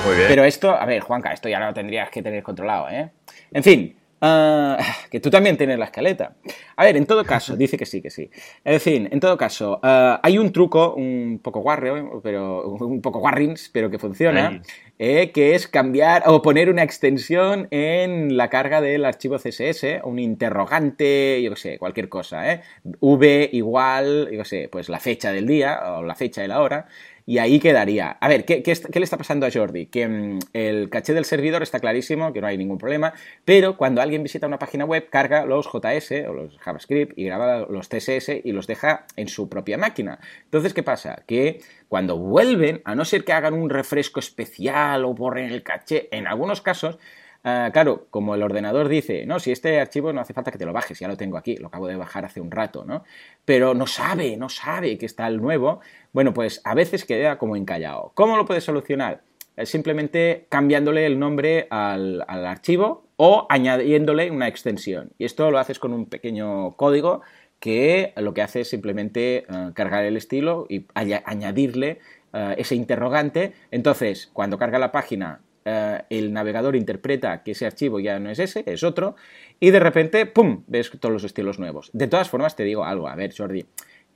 [0.06, 0.28] Muy bien.
[0.28, 3.10] Pero esto, a ver, Juanca, esto ya lo tendrías que tener controlado, ¿eh?
[3.52, 4.78] En fin, ah,
[5.10, 6.36] que tú también tienes la escaleta.
[6.76, 8.30] A ver, en todo caso, dice que sí, que sí.
[8.64, 13.18] En fin, en todo caso, ah, hay un truco un poco guarro, pero un poco
[13.18, 14.62] guarrins, pero que funciona,
[14.98, 20.18] eh, que es cambiar o poner una extensión en la carga del archivo CSS, un
[20.18, 22.62] interrogante, yo qué sé, cualquier cosa, ¿eh?
[23.00, 26.60] V igual, yo qué sé, pues la fecha del día o la fecha de la
[26.60, 26.86] hora.
[27.24, 28.10] Y ahí quedaría.
[28.20, 29.86] A ver, ¿qué, qué, qué le está pasando a Jordi?
[29.86, 33.12] Que mm, el caché del servidor está clarísimo, que no hay ningún problema,
[33.44, 37.66] pero cuando alguien visita una página web, carga los JS o los JavaScript y graba
[37.68, 40.18] los CSS y los deja en su propia máquina.
[40.44, 41.22] Entonces, ¿qué pasa?
[41.26, 46.08] Que cuando vuelven, a no ser que hagan un refresco especial o borren el caché,
[46.10, 46.98] en algunos casos,
[47.44, 50.64] Ah, claro, como el ordenador dice, no, si este archivo no hace falta que te
[50.66, 53.02] lo bajes, ya lo tengo aquí, lo acabo de bajar hace un rato, ¿no?
[53.44, 55.80] Pero no sabe, no sabe que está el nuevo.
[56.12, 58.12] Bueno, pues a veces queda como encallado.
[58.14, 59.22] ¿Cómo lo puedes solucionar?
[59.64, 65.10] Simplemente cambiándole el nombre al, al archivo o añadiéndole una extensión.
[65.18, 67.22] Y esto lo haces con un pequeño código
[67.58, 71.98] que lo que hace es simplemente eh, cargar el estilo y aña- añadirle
[72.32, 73.52] eh, ese interrogante.
[73.70, 78.38] Entonces, cuando carga la página, eh, el navegador interpreta que ese archivo ya no es
[78.38, 79.16] ese, es otro,
[79.60, 81.90] y de repente, ¡pum!, ves todos los estilos nuevos.
[81.92, 83.64] De todas formas, te digo algo, a ver, Jordi,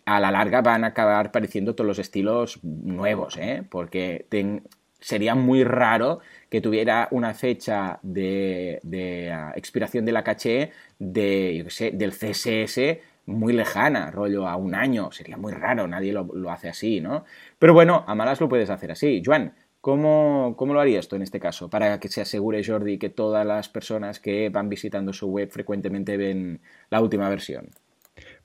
[0.07, 3.64] a la larga van a acabar apareciendo todos los estilos nuevos, ¿eh?
[3.68, 4.26] Porque
[5.01, 13.01] sería muy raro que tuviera una fecha de, ah, expiración de la caché del CSS
[13.26, 15.11] muy lejana, rollo a un año.
[15.11, 17.24] Sería muy raro, nadie lo, lo hace así, ¿no?
[17.59, 19.20] Pero bueno, a malas lo puedes hacer así.
[19.24, 19.55] Joan,
[19.87, 21.70] ¿cómo, ¿cómo lo harías tú en este caso?
[21.70, 26.16] Para que se asegure, Jordi, que todas las personas que van visitando su web frecuentemente
[26.16, 26.61] ven
[26.91, 27.68] la última versión.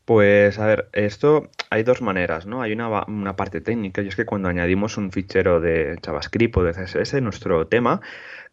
[0.06, 2.62] Pues a ver, esto hay dos maneras, ¿no?
[2.62, 6.64] Hay una, una parte técnica y es que cuando añadimos un fichero de JavaScript o
[6.64, 8.02] de CSS en nuestro tema,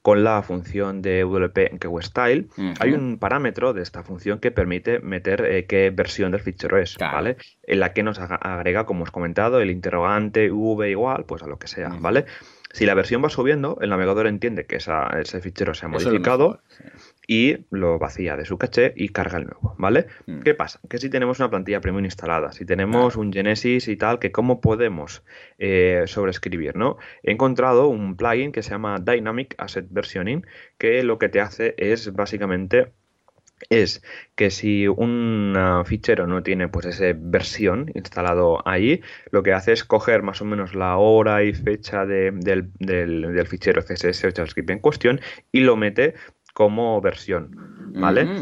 [0.01, 2.73] con la función de WP en QStyle, Ujú.
[2.81, 6.97] hay un parámetro de esta función que permite meter eh, qué versión del fichero es,
[6.97, 7.17] Claro.
[7.17, 7.37] ¿vale?
[7.65, 11.47] En la que nos agrega, como os he comentado, el interrogante v igual, pues a
[11.47, 11.91] lo que sea.
[12.01, 12.25] ¿vale?
[12.73, 16.49] Si la versión va subiendo, el navegador entiende que esa- ese fichero se ha modificado
[16.49, 16.85] mejor, sí.
[17.27, 20.07] y lo vacía de su caché y carga el nuevo, ¿vale?
[20.27, 20.41] Mm.
[20.41, 20.79] ¿Qué pasa?
[20.89, 24.61] Que si tenemos una plantilla premium instalada, si tenemos un Genesis y tal, que cómo
[24.61, 25.23] podemos
[25.59, 26.99] eh, sobreescribir, ¿no?
[27.23, 30.47] He encontrado un plugin que se llama Dynamic Asset Versioning,
[30.77, 32.93] que lo que te hace es básicamente
[33.71, 34.03] es
[34.35, 39.73] que si un ah, fichero no tiene pues esa versión instalado ahí, lo que hace
[39.73, 44.31] es coger más o menos la hora y fecha de- del, del- fichero CSS o
[44.33, 45.21] JavaScript en cuestión
[45.53, 46.15] y lo mete
[46.55, 47.57] como versión,
[48.01, 48.33] ¿vale?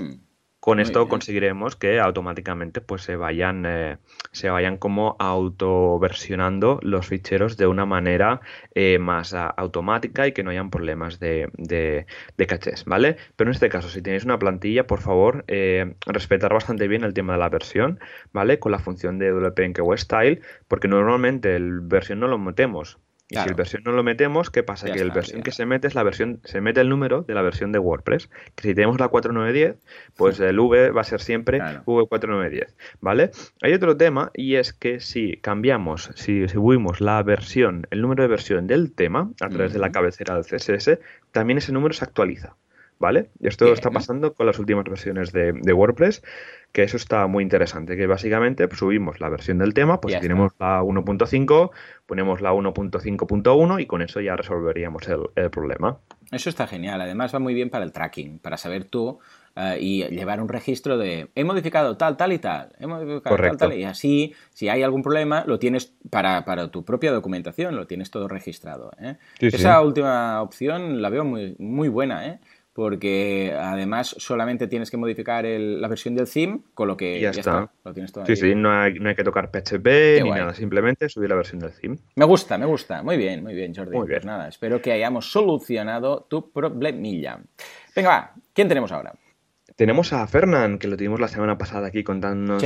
[0.66, 1.08] Con Muy esto bien.
[1.10, 3.98] conseguiremos que automáticamente pues se vayan eh,
[4.32, 8.40] se vayan como autoversionando los ficheros de una manera
[8.74, 12.06] eh, más ah, automática y que no hayan problemas de, de,
[12.36, 13.16] de cachés, ¿vale?
[13.36, 17.14] Pero en este caso, si tenéis una plantilla, por favor, eh, respetar bastante bien el
[17.14, 18.00] tema de la versión,
[18.32, 18.58] ¿vale?
[18.58, 22.98] Con la función de WP en Style, porque normalmente el versión no lo metemos.
[23.28, 23.44] Y Claro.
[23.44, 24.86] si el versión no lo metemos, ¿qué pasa?
[24.86, 25.42] Ya que el está, versión ya.
[25.44, 28.28] que se mete es la versión, se mete el número de la versión de WordPress.
[28.54, 29.76] Que si tenemos la 4910,
[30.16, 31.82] pues el V va a ser siempre Claro.
[31.86, 33.30] V4910, ¿vale?
[33.62, 38.28] Hay otro tema y es que si cambiamos, si subimos la versión, el número de
[38.28, 41.00] versión del tema a través de la cabecera del CSS,
[41.32, 42.54] también ese número se actualiza,
[42.98, 43.30] ¿vale?
[43.40, 43.74] Esto Bien.
[43.74, 46.22] está pasando con las últimas versiones de, de WordPress,
[46.72, 50.18] que eso está muy interesante, que básicamente pues, subimos la versión del tema, pues Ya
[50.20, 50.28] si está.
[50.34, 51.70] tenemos la 1.5,
[52.06, 55.98] ponemos la 1.5.1 y con eso ya resolveríamos el, el problema.
[56.30, 57.00] Eso está genial.
[57.00, 59.18] Además va muy bien para el tracking, para saber tú
[59.54, 62.72] eh, y llevar un registro de he modificado tal, tal y tal.
[62.78, 63.58] He modificado Correcto.
[63.58, 63.78] tal, tal.
[63.78, 68.10] Y así, si hay algún problema, lo tienes para, para tu propia documentación, lo tienes
[68.10, 68.90] todo registrado.
[69.00, 69.16] ¿eh?
[69.38, 69.56] Sí, sí.
[69.56, 72.38] Esa última opción la veo muy, muy buena, ¿eh?
[72.76, 77.70] Porque además solamente tienes que modificar la versión del theme, con lo que ya, está.
[77.82, 81.08] Lo tienes todo sí, sí, no hay, no hay, que tocar PHP ni nada, simplemente
[81.08, 81.96] subir la versión del theme.
[82.16, 83.02] Me gusta, me gusta.
[83.02, 83.96] Muy bien, muy bien, Jordi.
[83.96, 84.18] Muy bien.
[84.18, 87.40] Pues nada, espero que hayamos solucionado tu problemilla.
[87.94, 89.14] Venga, va, ¿quién tenemos ahora?
[89.76, 92.64] Tenemos a Fernán, que lo tuvimos la semana pasada aquí contándonos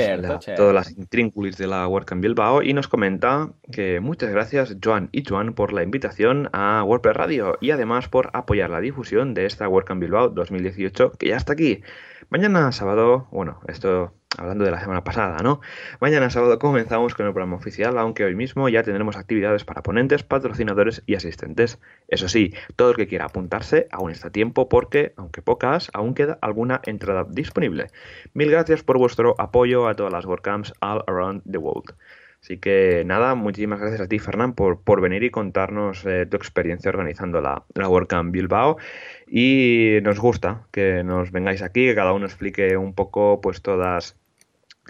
[0.55, 5.25] todas las intrínculis de la WordCamp Bilbao y nos comenta que muchas gracias Joan y
[5.29, 9.69] Joan por la invitación a WordPress Radio y además por apoyar la difusión de esta
[9.69, 11.83] WordCamp Bilbao 2018 que ya está aquí.
[12.29, 15.61] Mañana sábado, bueno, esto hablando de la semana pasada, ¿no?
[16.01, 20.23] Mañana sábado comenzamos con el programa oficial, aunque hoy mismo ya tendremos actividades para ponentes,
[20.23, 21.81] patrocinadores y asistentes.
[22.09, 26.14] Eso sí, todo el que quiera apuntarse aún está a tiempo porque, aunque pocas, aún
[26.14, 27.89] queda alguna entrada disponible.
[28.35, 31.95] Mil gracias por vuestro apoyo a todas las WordCamps all around the world.
[32.43, 36.36] Así que nada, muchísimas gracias a ti, Fernán, por, por venir y contarnos eh, tu
[36.36, 38.78] experiencia organizando la, la WordCamp Bilbao.
[39.26, 44.16] Y nos gusta que nos vengáis aquí, que cada uno explique un poco pues todas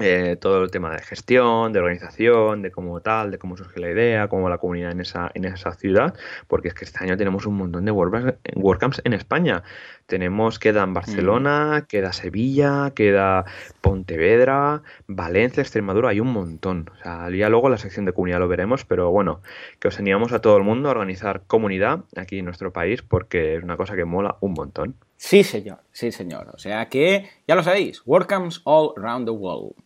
[0.02, 3.90] eh, todo el tema de gestión, de organización, de cómo tal, de cómo surge la
[3.90, 6.14] idea, cómo la comunidad en esa, en esa ciudad,
[6.48, 9.62] porque es que este año tenemos un montón de WordCamps en España.
[10.10, 11.86] Tenemos, queda en Barcelona, mm.
[11.86, 13.44] queda Sevilla, queda
[13.80, 16.90] Pontevedra, Valencia, Extremadura, hay un montón.
[16.92, 19.40] O sea, ya luego la sección de comunidad lo veremos, pero bueno,
[19.78, 23.54] que os animamos a todo el mundo a organizar comunidad aquí en nuestro país, porque
[23.54, 24.96] es una cosa que mola un montón.
[25.16, 26.50] Sí, señor, sí, señor.
[26.54, 29.76] O sea que, ya lo sabéis, WordCamps all around the world.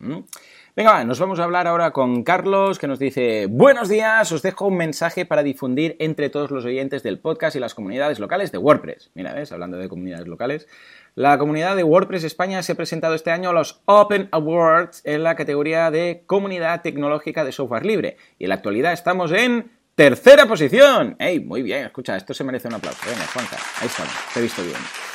[0.76, 4.66] Venga, nos vamos a hablar ahora con Carlos, que nos dice, buenos días, os dejo
[4.66, 8.58] un mensaje para difundir entre todos los oyentes del podcast y las comunidades locales de
[8.58, 9.12] WordPress.
[9.14, 9.52] Mira, ¿ves?
[9.52, 10.66] Hablando de comunidades locales.
[11.14, 15.22] La comunidad de WordPress España se ha presentado este año a los Open Awards en
[15.22, 18.16] la categoría de Comunidad Tecnológica de Software Libre.
[18.40, 21.14] Y en la actualidad estamos en tercera posición.
[21.20, 21.38] ¡Ey!
[21.38, 22.98] Muy bien, escucha, esto se merece un aplauso.
[23.08, 25.13] Venga, Juanca, ahí estamos, te he visto bien.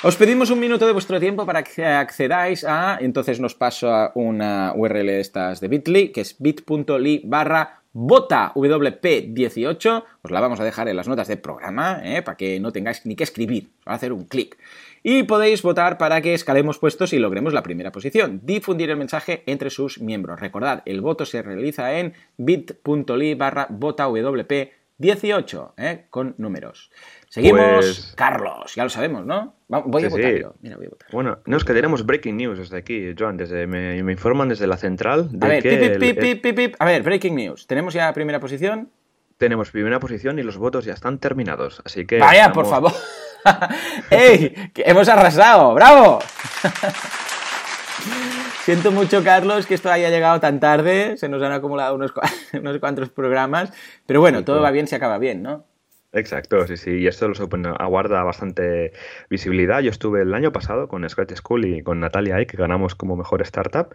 [0.00, 4.12] Os pedimos un minuto de vuestro tiempo para que accedáis a, entonces nos paso a
[4.14, 10.64] una URL estas de Bitly, que es bit.ly barra bota WP18, os la vamos a
[10.64, 12.22] dejar en las notas del programa, ¿eh?
[12.22, 14.56] para que no tengáis ni que escribir, os va a hacer un clic.
[15.02, 18.40] Y podéis votar para que escalemos puestos y logremos la primera posición.
[18.44, 20.38] Difundir el mensaje entre sus miembros.
[20.38, 26.06] Recordad, el voto se realiza en bit.ly barra bota WP18, ¿eh?
[26.10, 26.90] con números.
[27.28, 29.56] Seguimos, pues- Carlos, ya lo sabemos, ¿no?
[29.68, 31.08] Voy a votar Mira, voy a votar.
[31.12, 34.76] Bueno, no es que tenemos breaking news desde aquí, Joan, desde, me, informan desde la
[34.76, 37.66] central de a ver, que pip, pip, pip, pip, A ver, breaking news.
[37.66, 38.90] ¿Tenemos ya primera posición?
[39.36, 42.18] Tenemos primera posición y los votos ya están terminados, así que...
[42.18, 42.92] Vaya, por favor.
[44.10, 44.52] ¡Ey!
[44.76, 45.74] hemos arrasado!
[45.74, 46.18] ¡Bravo!
[48.68, 51.16] Siento mucho, Carlos, que esto haya llegado tan tarde.
[51.16, 52.12] Se nos han acumulado unos,
[52.52, 53.72] unos cuantos programas.
[54.04, 55.64] Pero bueno, todo va bien si acaba bien, ¿no?
[56.12, 58.92] Exacto, sí, sí, y esto los Open aguarda bastante
[59.30, 59.80] visibilidad.
[59.80, 63.16] Yo estuve el año pasado con Scratch School y con Natalia ahí, que ganamos como
[63.16, 63.94] mejor startup,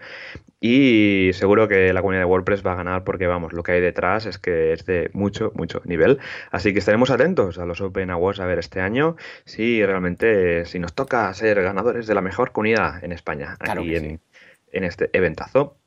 [0.59, 3.81] y seguro que la comunidad de WordPress va a ganar porque, vamos, lo que hay
[3.81, 6.17] detrás es que es de mucho, mucho nivel.
[6.49, 10.79] Así que estaremos atentos a los Open Awards a ver este año si realmente, si
[10.79, 14.19] nos toca ser ganadores de la mejor comunidad en España, aquí en,
[14.73, 15.77] en este eventazo.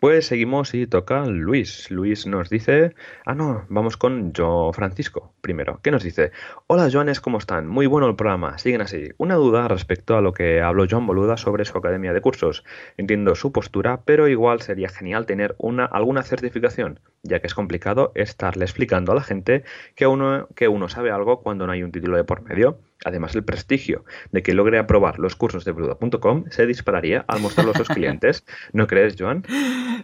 [0.00, 1.90] Pues seguimos y toca Luis.
[1.90, 2.94] Luis nos dice.
[3.26, 5.80] Ah, no, vamos con Yo Francisco primero.
[5.82, 6.32] ¿Qué nos dice?
[6.68, 7.66] Hola, Joanes, ¿cómo están?
[7.66, 8.56] Muy bueno el programa.
[8.56, 9.10] Siguen así.
[9.18, 12.64] Una duda respecto a lo que habló Joan Boluda sobre su academia de cursos.
[12.96, 18.12] Entiendo su postura, pero igual sería genial tener una, alguna certificación, ya que es complicado
[18.14, 19.64] estarle explicando a la gente
[19.96, 22.78] que uno, que uno sabe algo cuando no hay un título de por medio.
[23.04, 27.76] Además, el prestigio de que logre aprobar los cursos de Bruda.com se dispararía al mostrarlos
[27.76, 28.44] a sus clientes.
[28.72, 29.44] ¿No crees, Joan?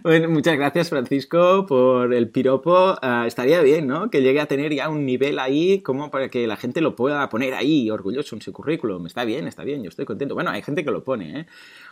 [0.03, 2.97] Bueno, muchas gracias, Francisco, por el piropo.
[3.03, 4.11] Ah, estaría bien, ¿no?
[4.11, 7.28] Que llegue a tener ya un nivel ahí como para que la gente lo pueda
[7.28, 9.07] poner ahí orgulloso en su currículum.
[9.07, 10.34] Está bien, está bien, yo estoy contento.
[10.34, 11.47] Bueno, hay gente que lo pone, ¿eh?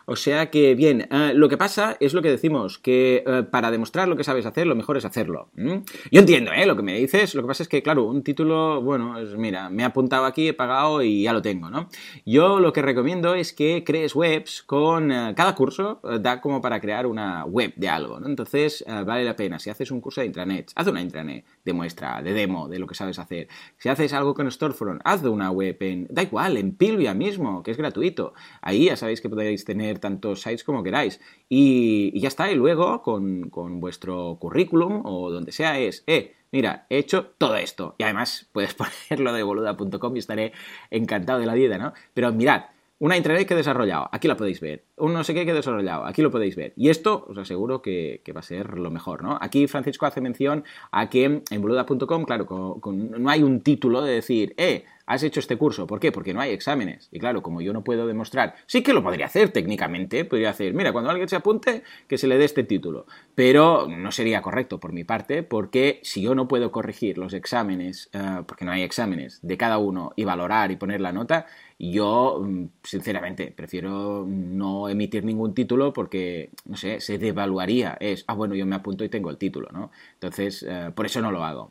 [0.07, 3.71] O sea que, bien, eh, lo que pasa es lo que decimos, que eh, para
[3.71, 5.49] demostrar lo que sabes hacer, lo mejor es hacerlo.
[5.57, 6.67] Yo entiendo, ¿eh?
[6.67, 9.71] Lo que me dices, lo que pasa es que, claro, un título, bueno, es, mira,
[9.71, 11.89] me he apuntado aquí, he pagado y ya lo tengo, ¿no?
[12.25, 15.11] Yo lo que recomiendo es que crees webs con...
[15.11, 18.27] Eh, cada curso da como para crear una web de algo, ¿no?
[18.27, 19.59] Entonces, vale la pena.
[19.59, 22.87] Si haces un curso de intranet, haz una intranet de muestra, de demo, de lo
[22.87, 23.49] que sabes hacer.
[23.79, 26.07] Si haces algo con Storefront, haz una web en...
[26.11, 28.35] Da igual, en Pilvia mismo, que es gratuito.
[28.63, 31.21] Ahí ya sabéis que podéis tener tantos sites como queráis.
[31.49, 36.99] Y, ya está, y luego con, vuestro currículum o donde sea es, eh, mira, he
[36.99, 37.97] hecho todo esto.
[37.99, 38.75] Y además puedes
[39.09, 40.53] ponerlo de boluda.com y estaré
[40.91, 41.93] encantado de la vida, ¿no?
[42.15, 42.67] Pero mirad,
[43.05, 44.87] una intranet que he desarrollado, aquí la podéis ver.
[44.97, 46.73] Un no sé qué que he desarrollado, aquí lo podéis ver.
[46.75, 49.37] Y esto os aseguro que, va a ser lo mejor, ¿no?
[49.43, 54.55] Aquí Francisco hace mención a que en boluda.com, claro, no hay un título de decir,
[54.57, 55.87] eh, has hecho este curso.
[55.87, 56.13] ¿Por qué?
[56.13, 57.09] Porque no hay exámenes.
[57.13, 60.73] Y claro, como yo no puedo demostrar, sí que lo podría hacer técnicamente, podría hacer,
[60.73, 63.07] mira, cuando alguien se apunte, que se le dé este título.
[63.35, 68.09] Pero no sería correcto por mi parte, porque si yo no puedo corregir los exámenes,
[68.13, 71.47] eh, porque no hay exámenes de cada uno y valorar y poner la nota,
[71.93, 77.97] yo, mm, sinceramente, prefiero no emitir ningún título porque, no sé, se devaluaría.
[78.01, 79.91] Es, ah, bueno, yo me apunto y tengo el título, ¿no?
[80.15, 81.71] Entonces, eh, por eso no lo hago.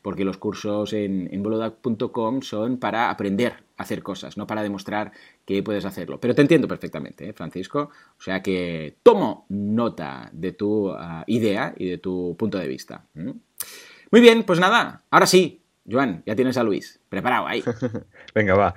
[0.00, 5.12] Porque los cursos en, en son para aprender a hacer cosas, no para demostrar
[5.44, 6.20] que puedes hacerlo.
[6.20, 7.90] Pero te entiendo perfectamente, ¿eh, Francisco.
[8.18, 13.06] O sea que tomo nota de tu ah, idea y de tu punto de vista.
[13.14, 17.00] Muy bien, pues nada, ahora sí, Joan, ya tienes a Luis.
[17.08, 17.62] Preparado ahí.
[18.34, 18.74] Venga, va.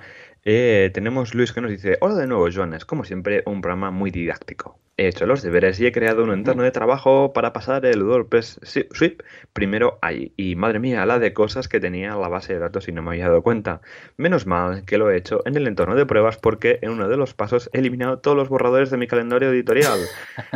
[0.48, 3.90] Eh, tenemos Luis que nos dice, hola de nuevo, Joan, es como siempre un programa
[3.90, 4.78] muy didáctico.
[4.96, 8.60] He hecho los deberes y he creado un entorno de trabajo para pasar el WordPress
[8.62, 10.32] Sweep primero ahí.
[10.36, 13.10] Y madre mía, la de cosas que tenía la base de datos y no me
[13.10, 13.80] había dado cuenta.
[14.18, 17.16] Menos mal que lo he hecho en el entorno de pruebas porque en uno de
[17.16, 19.98] los pasos he eliminado todos los borradores de mi calendario editorial.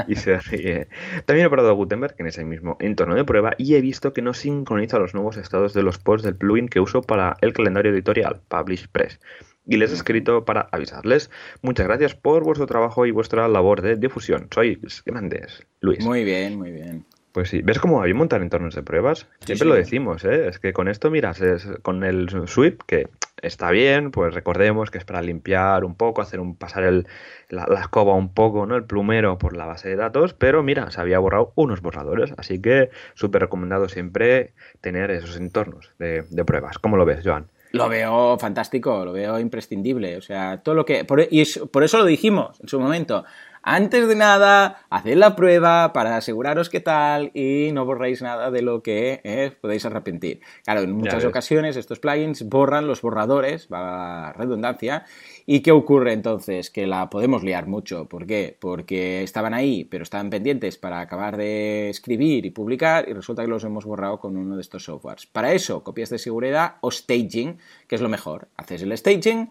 [0.07, 0.87] y se ríe.
[1.25, 4.35] También he probado Gutenberg en ese mismo entorno de prueba y he visto que no
[4.35, 8.41] sincroniza los nuevos estados de los posts del plugin que uso para el calendario editorial,
[8.47, 9.19] PublishPress
[9.67, 11.31] y les he escrito para avisarles.
[11.63, 14.49] Muchas gracias por vuestro trabajo y vuestra labor de difusión.
[14.53, 16.05] Soy grandes, Luis.
[16.05, 17.05] Muy bien, muy bien.
[17.33, 19.29] Pues sí, ¿ves cómo hay montar entornos de pruebas?
[19.45, 20.49] Siempre lo decimos, ¿eh?
[20.49, 23.09] Es que con esto, miras, es con el sweep, que
[23.41, 27.07] está bien, pues recordemos que es para limpiar un poco, hacer un pasar el,
[27.49, 28.75] la, escoba un poco, ¿no?
[28.75, 32.61] El plumero por la base de datos, pero mira, se había borrado unos borradores, así
[32.61, 36.79] que súper recomendado siempre tener esos entornos de, de pruebas.
[36.79, 37.47] ¿Cómo lo ves, Joan?
[37.73, 40.17] Lo veo fantástico, lo veo imprescindible.
[40.17, 41.05] O sea, todo lo que.
[41.05, 43.25] Por, y por eso lo dijimos en su momento.
[43.63, 48.63] Antes de nada, haced la prueba para aseguraros qué tal y no borréis nada de
[48.63, 50.41] lo que eh, podéis arrepentir.
[50.65, 55.05] Claro, en muchas ocasiones estos plugins borran los borradores, va la redundancia,
[55.53, 56.71] ¿Y qué ocurre entonces?
[56.71, 58.09] Que la podemos liar mucho.
[58.09, 58.57] ¿Por qué?
[58.61, 63.49] Porque estaban ahí, pero estaban pendientes para acabar de escribir y publicar y resulta que
[63.49, 65.27] los hemos borrado con uno de estos softwares.
[65.27, 67.59] Para eso, copias de seguridad o staging,
[67.89, 68.47] que es lo mejor.
[68.57, 69.51] Haces el staging,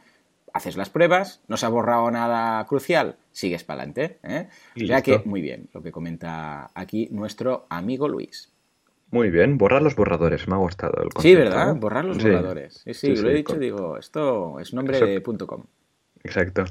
[0.54, 4.20] haces las pruebas, no se ha borrado nada crucial, sigues para adelante.
[4.24, 4.48] ¿eh?
[4.82, 8.52] O sea que muy bien lo que comenta aquí nuestro amigo Luis.
[9.12, 11.22] Muy bien, borrar los borradores, me ha gustado el concepto.
[11.22, 11.76] Sí, ¿verdad?
[11.76, 12.82] Borrar los borradores.
[12.86, 15.64] Sí, sí, lo he dicho, digo, esto es nombre de .com.
[16.24, 16.66] Exacto.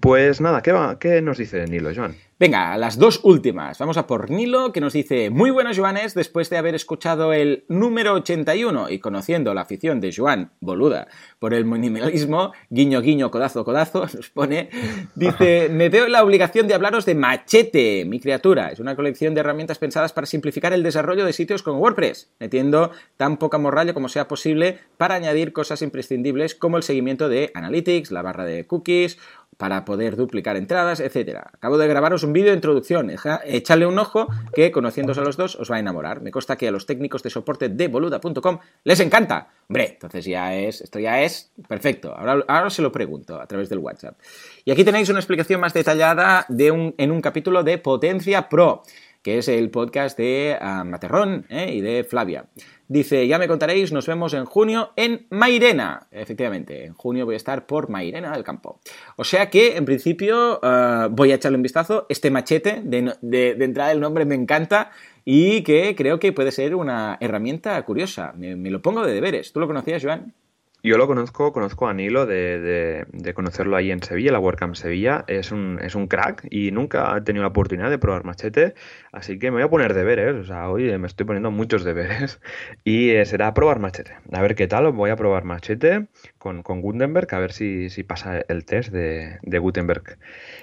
[0.00, 0.98] Pues nada, ¿qué, va?
[0.98, 2.14] ¿qué nos dice Nilo, Joan?
[2.36, 3.78] Venga, las dos últimas.
[3.78, 7.64] Vamos a por Nilo, que nos dice, muy buenos Joanes, después de haber escuchado el
[7.68, 11.06] número 81 y conociendo la afición de Joan Boluda
[11.38, 14.68] por el minimalismo, guiño, guiño, codazo, codazo, nos pone,
[15.14, 18.70] dice, me veo la obligación de hablaros de Machete, mi criatura.
[18.70, 22.90] Es una colección de herramientas pensadas para simplificar el desarrollo de sitios con WordPress, metiendo
[23.16, 28.10] tan poca morralla como sea posible para añadir cosas imprescindibles como el seguimiento de Analytics,
[28.10, 29.18] la barra de cookies
[29.56, 31.50] para poder duplicar entradas, etcétera.
[31.52, 33.10] Acabo de grabaros un vídeo de introducción,
[33.44, 36.20] echadle un ojo que conociéndose a los dos os va a enamorar.
[36.20, 39.48] Me consta que a los técnicos de soporte de boluda.com les encanta.
[39.68, 42.14] Hombre, entonces ya es, esto ya es perfecto.
[42.14, 44.18] Ahora, ahora se lo pregunto a través del WhatsApp.
[44.64, 48.82] Y aquí tenéis una explicación más detallada de un, en un capítulo de Potencia Pro
[49.24, 51.72] que es el podcast de ah, Materrón ¿eh?
[51.72, 52.44] y de Flavia.
[52.86, 56.08] Dice, ya me contaréis, nos vemos en junio en Mairena.
[56.10, 58.80] Efectivamente, en junio voy a estar por Mairena del Campo.
[59.16, 62.04] O sea que, en principio, ah, voy a echarle un vistazo.
[62.10, 64.90] Este machete, de, entrada el nombre me encanta
[65.24, 68.34] y que creo que puede ser una herramienta curiosa.
[68.36, 69.54] Me, me lo pongo de deberes.
[69.54, 70.34] ¿Tú lo conocías, Joan?
[70.84, 75.24] Yo lo conozco, conozco a Nilo de, de, conocerlo ahí en Sevilla, la WordCamp Sevilla.
[75.28, 78.74] Es un, es un crack y nunca he tenido la oportunidad de probar Machete,
[79.10, 80.34] así que me voy a poner deberes.
[80.34, 82.38] O sea, hoy me estoy poniendo muchos deberes
[82.84, 84.14] y eh, será probar Machete.
[84.30, 86.06] A ver qué tal, voy a probar Machete
[86.36, 90.18] con, con Gutenberg, a ver si, si pasa el test de, de Gutenberg.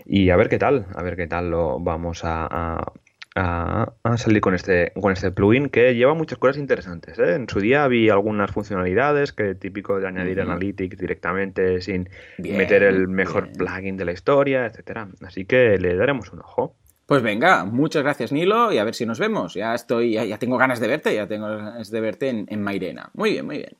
[0.06, 2.94] Y a ver qué tal, a ver qué tal lo vamos a a,
[3.36, 7.18] salir con este, con este plugin que lleva muchas cosas interesantes.
[7.20, 7.36] ¿eh?
[7.36, 13.08] En su día vi algunas funcionalidades que típico de añadir Analytics directamente sin meter el
[13.08, 15.08] mejor plugin de la historia, etcétera.
[15.26, 16.76] Así que le daremos un ojo.
[17.06, 19.54] Pues venga, muchas gracias Nilo y a ver si nos vemos.
[19.54, 23.10] Ya estoy, ya, tengo ganas de verte, ya tengo ganas de verte en, en Mairena.
[23.14, 23.76] Muy bien, muy bien.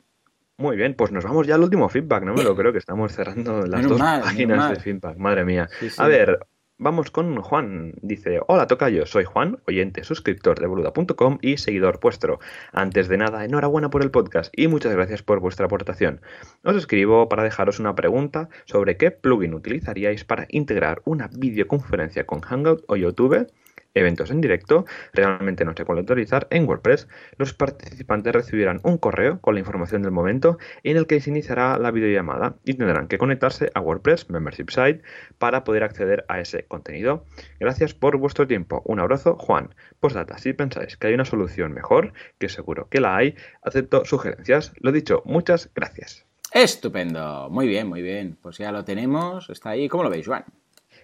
[0.58, 3.12] Muy bien, pues nos vamos ya al último feedback, no me lo creo que estamos
[3.14, 5.68] cerrando las dos páginas de feedback, madre mía.
[5.98, 6.38] A ver,
[6.84, 7.94] Vamos con Juan.
[8.02, 12.40] Dice, hola Tocayo, soy Juan, oyente, suscriptor de boluda.com y seguidor vuestro.
[12.74, 16.22] Antes de nada, enhorabuena por el podcast y muchas gracias por vuestra aportación.
[16.64, 22.42] Os escribo para dejaros una pregunta sobre qué plugin utilizaríais para integrar una videoconferencia con
[22.42, 23.46] Hangout o YouTube
[23.94, 26.02] eventos en directo, realmente no se puede
[26.50, 31.20] en WordPress los participantes recibirán un correo con la información del momento en el que
[31.22, 35.02] se iniciará la videollamada y tendrán que conectarse a WordPress Membership Site
[35.38, 37.26] para poder acceder a ese contenido.
[37.60, 38.82] Gracias por vuestro tiempo.
[38.86, 39.74] Un abrazo, Juan.
[40.00, 44.74] Postdata, si pensáis que hay una solución mejor, que seguro que la hay, acepto sugerencias.
[44.80, 46.26] Lo dicho, muchas gracias.
[46.52, 48.38] Estupendo, muy bien, muy bien.
[48.42, 49.88] Pues ya lo tenemos, está ahí.
[49.88, 50.44] ¿Cómo lo veis, Juan?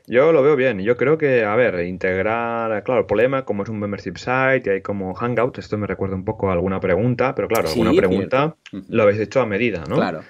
[0.07, 0.79] Yo lo veo bien.
[0.79, 4.69] Yo creo que, a ver, integrar, claro, el problema, como es un membership site y
[4.69, 8.55] hay como Hangout, esto me recuerda un poco a alguna pregunta, pero claro, alguna pregunta
[8.87, 9.97] lo habéis hecho a medida, ¿no?
[9.97, 10.23] Claro.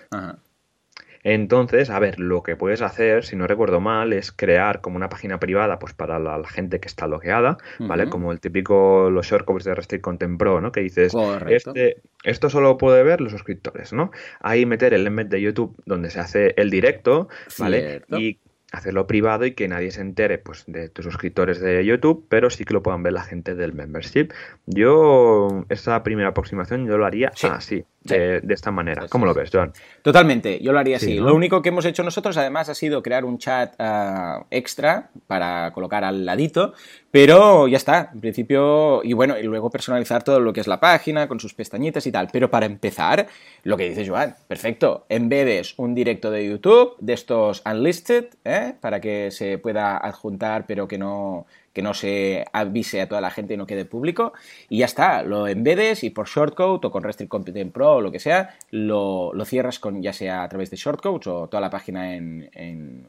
[1.23, 5.09] Entonces, a ver, lo que puedes hacer, si no recuerdo mal, es crear como una
[5.09, 8.09] página privada pues para la, gente que está logueada, ¿vale?
[8.09, 10.71] Como el típico, los shortcodes de Restrict Content Pro, ¿no?
[10.71, 11.13] Que dices,
[11.49, 14.11] este, esto solo puede ver los suscriptores, ¿no?
[14.39, 17.27] Ahí meter el embed de YouTube donde se hace el directo,
[17.59, 18.03] ¿vale?
[18.17, 18.39] Y
[18.71, 22.65] hacerlo privado y que nadie se entere pues, de tus suscriptores de YouTube, pero sí
[22.65, 24.29] que lo puedan ver la gente del membership.
[24.65, 27.85] Yo, esta primera aproximación, yo lo haría así
[28.15, 29.07] de, esta manera.
[29.09, 29.71] ¿Cómo lo ves, John?
[30.01, 31.15] Totalmente, yo lo haría así.
[31.15, 35.71] Lo único que hemos hecho nosotros, además, ha sido crear un chat ah, extra para
[35.73, 36.73] colocar al ladito,
[37.11, 40.79] pero ya está, en principio, y bueno, y luego personalizar todo lo que es la
[40.79, 42.29] página con sus pestañitas y tal.
[42.31, 43.27] Pero para empezar,
[43.63, 48.73] lo que dice Joan, perfecto, embedes un directo de YouTube de estos unlisted, ¿eh?
[48.79, 51.45] para que se pueda adjuntar, pero que no
[51.77, 54.33] que no se avise a toda la gente y no quede público.
[54.67, 58.11] Y ya está, lo embedes y por shortcode o con Restrict Content Pro o lo
[58.11, 62.15] que sea, lo, cierras con ya sea a través de shortcodes o toda la página
[62.15, 63.07] en, en,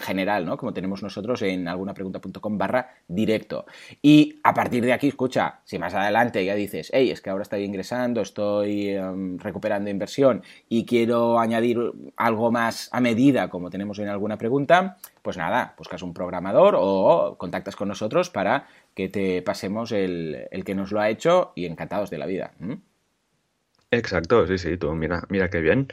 [0.00, 0.58] general, ¿no?
[0.58, 3.64] Como tenemos nosotros en algunapregunta.com barra directo.
[4.02, 7.42] Y a partir de aquí, escucha, si más adelante ya dices, hey, es que ahora
[7.44, 11.78] estoy ingresando, estoy em, recuperando inversión y quiero añadir
[12.16, 17.36] algo más a medida, como tenemos en alguna pregunta, pues nada, buscas un programador o
[17.38, 22.10] contactas con nosotros para que te pasemos el, que nos lo ha hecho y encantados
[22.10, 22.52] de la vida.
[23.90, 25.88] Exacto, sí, sí, tú mira, mira qué bien.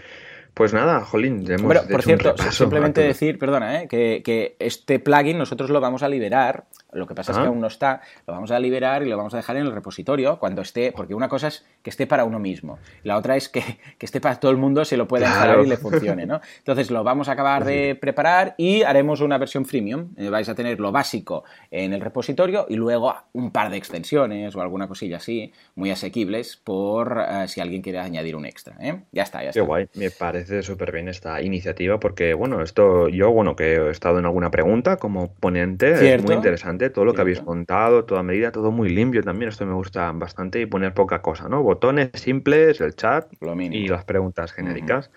[0.54, 3.88] Pues nada, Jolín, hemos por cierto, simplemente decir, perdona, ¿eh?
[3.88, 7.60] que, que, este plugin nosotros lo vamos a liberar lo que pasa es que aún
[7.60, 10.62] no está, lo vamos a liberar y lo vamos a dejar en el repositorio cuando
[10.62, 13.64] esté, porque una cosa es que esté para uno mismo, la otra es que,
[14.00, 16.42] esté para todo el mundo, se lo pueda instalar y le funcione, ¿no?
[16.58, 20.10] Entonces lo vamos a acabar de preparar y haremos una versión freemium.
[20.18, 24.56] Eh, vais a tener lo básico en el repositorio y luego un par de extensiones
[24.56, 28.76] o alguna cosilla así, muy asequibles, por eh, si alguien quiere añadir un extra.
[28.80, 29.02] ¿eh?
[29.12, 29.60] Ya está, ya está.
[29.60, 33.90] Qué guay, me parece súper bien esta iniciativa porque, bueno, esto yo, bueno, que he
[33.90, 38.24] estado en alguna pregunta como ponente, es muy interesante todo lo que habéis contado, toda
[38.24, 39.50] medida, todo muy limpio también.
[39.50, 41.62] Esto me gusta bastante y poner poca cosa, ¿no?
[41.64, 45.12] Botones simples, el chat y las preguntas genéricas.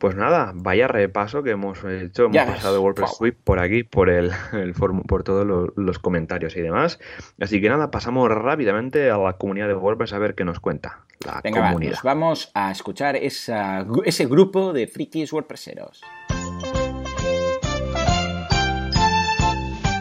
[0.00, 2.24] Pues nada, vaya repaso que hemos hecho.
[2.24, 6.98] Hemos pasado WordPress Sweep por aquí, por el, el por todos los, comentarios y demás.
[7.38, 11.04] Así que nada, pasamos rápidamente a la comunidad de WordPress a ver qué nos cuenta
[11.20, 11.98] la comunidad.
[12.02, 16.00] vamos a escuchar esa, ese grupo de frikis WordPresseros.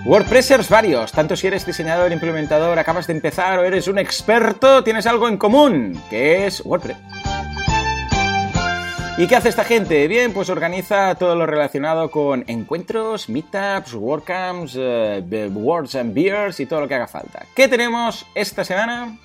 [0.10, 5.06] WordPressers varios, tanto si eres diseñador, implementador, acabas de empezar o eres un experto, tienes
[5.06, 6.98] algo en común, que es WordPress.
[9.20, 10.08] ¿Y qué hace esta gente?
[10.08, 16.66] Bien, pues organiza todo lo relacionado con encuentros, meetups, WordCamps, uh, Words and Beers y
[16.66, 17.46] todo lo que haga falta.
[17.56, 19.16] ¿Qué tenemos esta semana?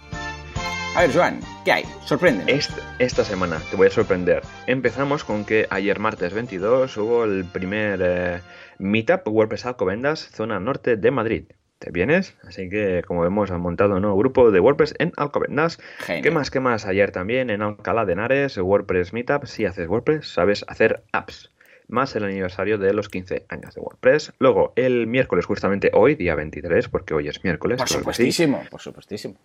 [0.96, 1.84] A ver, Joan, ¿qué hay?
[2.04, 2.62] Sorprende.
[2.98, 4.42] Esta, semana te voy a sorprender.
[4.66, 8.40] Empezamos con que ayer martes 22 hubo el primer eh,
[8.84, 11.44] Meetup WordPress Alcobendas, zona norte de Madrid.
[11.78, 12.36] ¿Te vienes?
[12.42, 15.78] Así que, como vemos, han montado un nuevo grupo de WordPress en Alcobendas.
[16.06, 16.50] ¿Qué más?
[16.50, 16.84] ¿Qué más?
[16.84, 19.46] Ayer también en Alcalá de Henares, WordPress Meetup.
[19.46, 21.50] Si haces WordPress, sabes hacer apps
[21.88, 24.34] más el aniversario de los 15 años de WordPress.
[24.38, 27.78] Luego, el miércoles, justamente hoy, día 23, porque hoy es miércoles.
[27.78, 29.38] Por supuestísimo, por supuestísimo.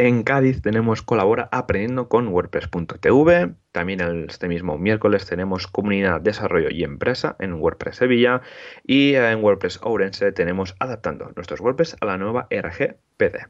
[0.00, 3.54] En Cádiz tenemos Colabora Aprendiendo con WordPress.tv.
[3.72, 8.42] También este mismo miércoles tenemos Comunidad, Desarrollo y Empresa en WordPress Sevilla.
[8.86, 13.48] Y en WordPress Ourense tenemos Adaptando nuestros WordPress a la nueva RGPD.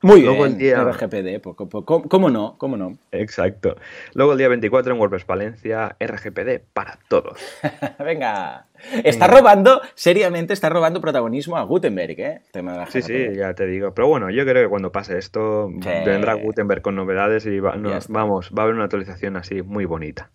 [0.00, 0.82] Muy Luego bien, el día...
[0.82, 1.42] RGPD,
[1.84, 2.56] ¿cómo, no?
[2.56, 2.96] ¿Cómo no?
[3.12, 3.76] Exacto.
[4.14, 7.38] Luego el día 24 en WordPress Valencia, RGPD para todos.
[7.98, 8.66] Venga.
[9.04, 12.40] Está robando, seriamente está robando protagonismo a Gutenberg, ¿eh?
[12.88, 13.94] sí, sí, ya te digo.
[13.94, 15.68] Pero bueno, yo creo que cuando pase esto,
[16.04, 20.30] vendrá Gutenberg con novedades y vamos, va a haber una actualización así muy bonita.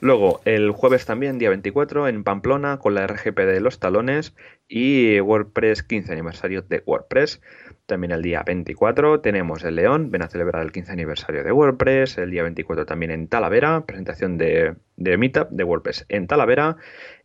[0.00, 4.34] Luego, el jueves también, día 24, en Pamplona, con la RGPD de los talones
[4.68, 7.40] y WordPress 15 aniversario de WordPress.
[7.86, 12.18] También el día 24 tenemos el León, ven a celebrar el 15 aniversario de WordPress.
[12.18, 16.76] El día 24 también en Talavera, presentación de, de Meetup de WordPress en Talavera.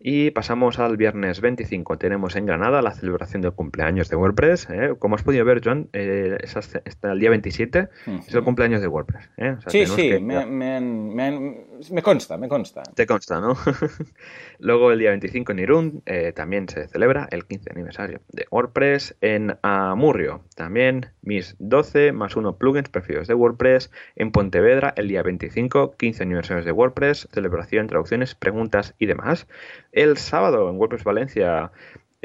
[0.05, 1.97] Y pasamos al viernes 25.
[1.97, 4.69] Tenemos en Granada la celebración del cumpleaños de WordPress.
[4.69, 4.95] ¿eh?
[4.99, 7.89] Como has podido ver, John, eh, es hasta el día 27
[8.27, 9.29] es el cumpleaños de WordPress.
[9.37, 9.55] ¿eh?
[9.67, 12.83] sí, sí, me, me, consta, me consta.
[12.95, 13.55] Te consta, ¿no?
[14.59, 19.15] Luego el día 25 en Irún eh, también se celebra el 15 aniversario de WordPress.
[19.21, 23.89] En Amurrio también mis 12 más 1 plugins preferidos de WordPress.
[24.15, 29.47] En Pontevedra el día 25, 15 aniversarios de WordPress, celebración, traducciones, preguntas y demás.
[29.91, 31.71] El sábado en WordPress Valencia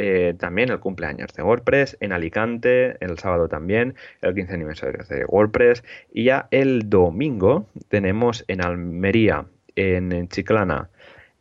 [0.00, 5.24] eh, también el cumpleaños de WordPress, en Alicante el sábado también el 15 aniversario de
[5.24, 5.82] WordPress
[6.12, 10.88] y ya el domingo tenemos en Almería, en Chiclana,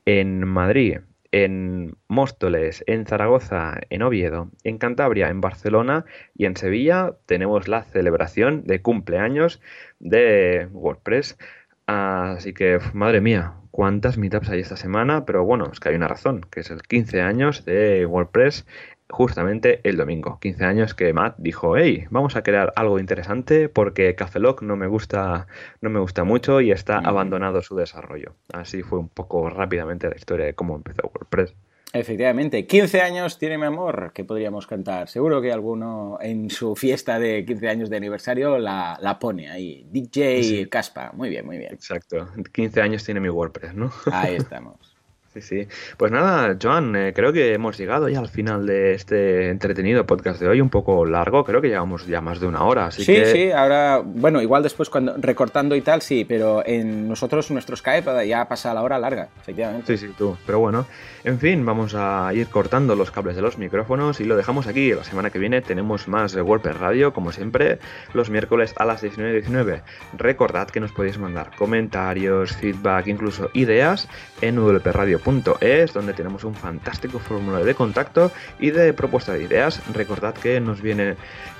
[0.06, 7.14] en Madrid, en Móstoles, en Zaragoza, en Oviedo, en Cantabria, en Barcelona y en Sevilla
[7.28, 9.62] tenemos la celebración de cumpleaños
[10.00, 11.38] de WordPress.
[11.86, 16.08] Así que, madre mía, cuántas meetups hay esta semana, pero bueno, es que hay una
[16.08, 18.66] razón, que es el 15 años de WordPress
[19.08, 20.40] justamente el domingo.
[20.40, 24.88] 15 años que Matt dijo, hey, vamos a crear algo interesante porque Cafelog no me
[24.88, 25.46] gusta,
[25.80, 28.34] no me gusta mucho y está abandonado su desarrollo.
[28.52, 31.54] Así fue un poco rápidamente la historia de cómo empezó WordPress.
[31.94, 35.08] Efectivamente, 15 años tiene mi amor, que podríamos cantar.
[35.08, 39.88] Seguro que alguno en su fiesta de 15 años de aniversario la, la pone ahí.
[39.90, 41.74] DJ Caspa, muy bien, muy bien.
[41.74, 43.92] Exacto, 15 años tiene mi WordPress, ¿no?
[44.12, 44.97] Ahí estamos.
[45.42, 45.68] Sí, sí.
[45.98, 50.40] Pues nada, Joan, eh, creo que hemos llegado ya al final de este entretenido podcast
[50.40, 52.88] de hoy, un poco largo, creo que llevamos ya más de una hora.
[52.88, 57.52] Así sí, sí, ahora, bueno, igual después cuando recortando y tal, sí, pero en nosotros,
[57.52, 59.98] nuestro Skype, ya pasa la hora larga, efectivamente.
[59.98, 60.88] Sí, sí, tú, pero bueno,
[61.24, 64.94] en fin, vamos a ir cortando los cables de los micrófonos y lo dejamos aquí.
[64.94, 67.80] La semana que viene tenemos más de WordPress Radio, como siempre,
[68.14, 69.82] los miércoles a las 19.19.
[70.18, 74.08] Recordad que nos podéis mandar comentarios, feedback, incluso ideas
[74.42, 79.82] en wpradio.com es donde tenemos un fantástico formulario de contacto y de propuesta de ideas.
[79.94, 81.16] Recordad que nos viene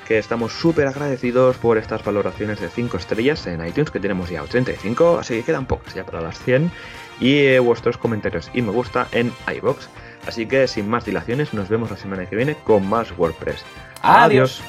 [0.08, 4.42] que estamos súper agradecidos por estas valoraciones de 5 estrellas en iTunes, que tenemos ya
[4.44, 6.72] 85, así que quedan pocas ya para las 100,
[7.20, 9.90] y eh, vuestros comentarios y me gusta en iBox.
[10.26, 13.64] Así que sin más dilaciones, nos vemos la semana que viene con más WordPress.
[14.02, 14.62] Adiós.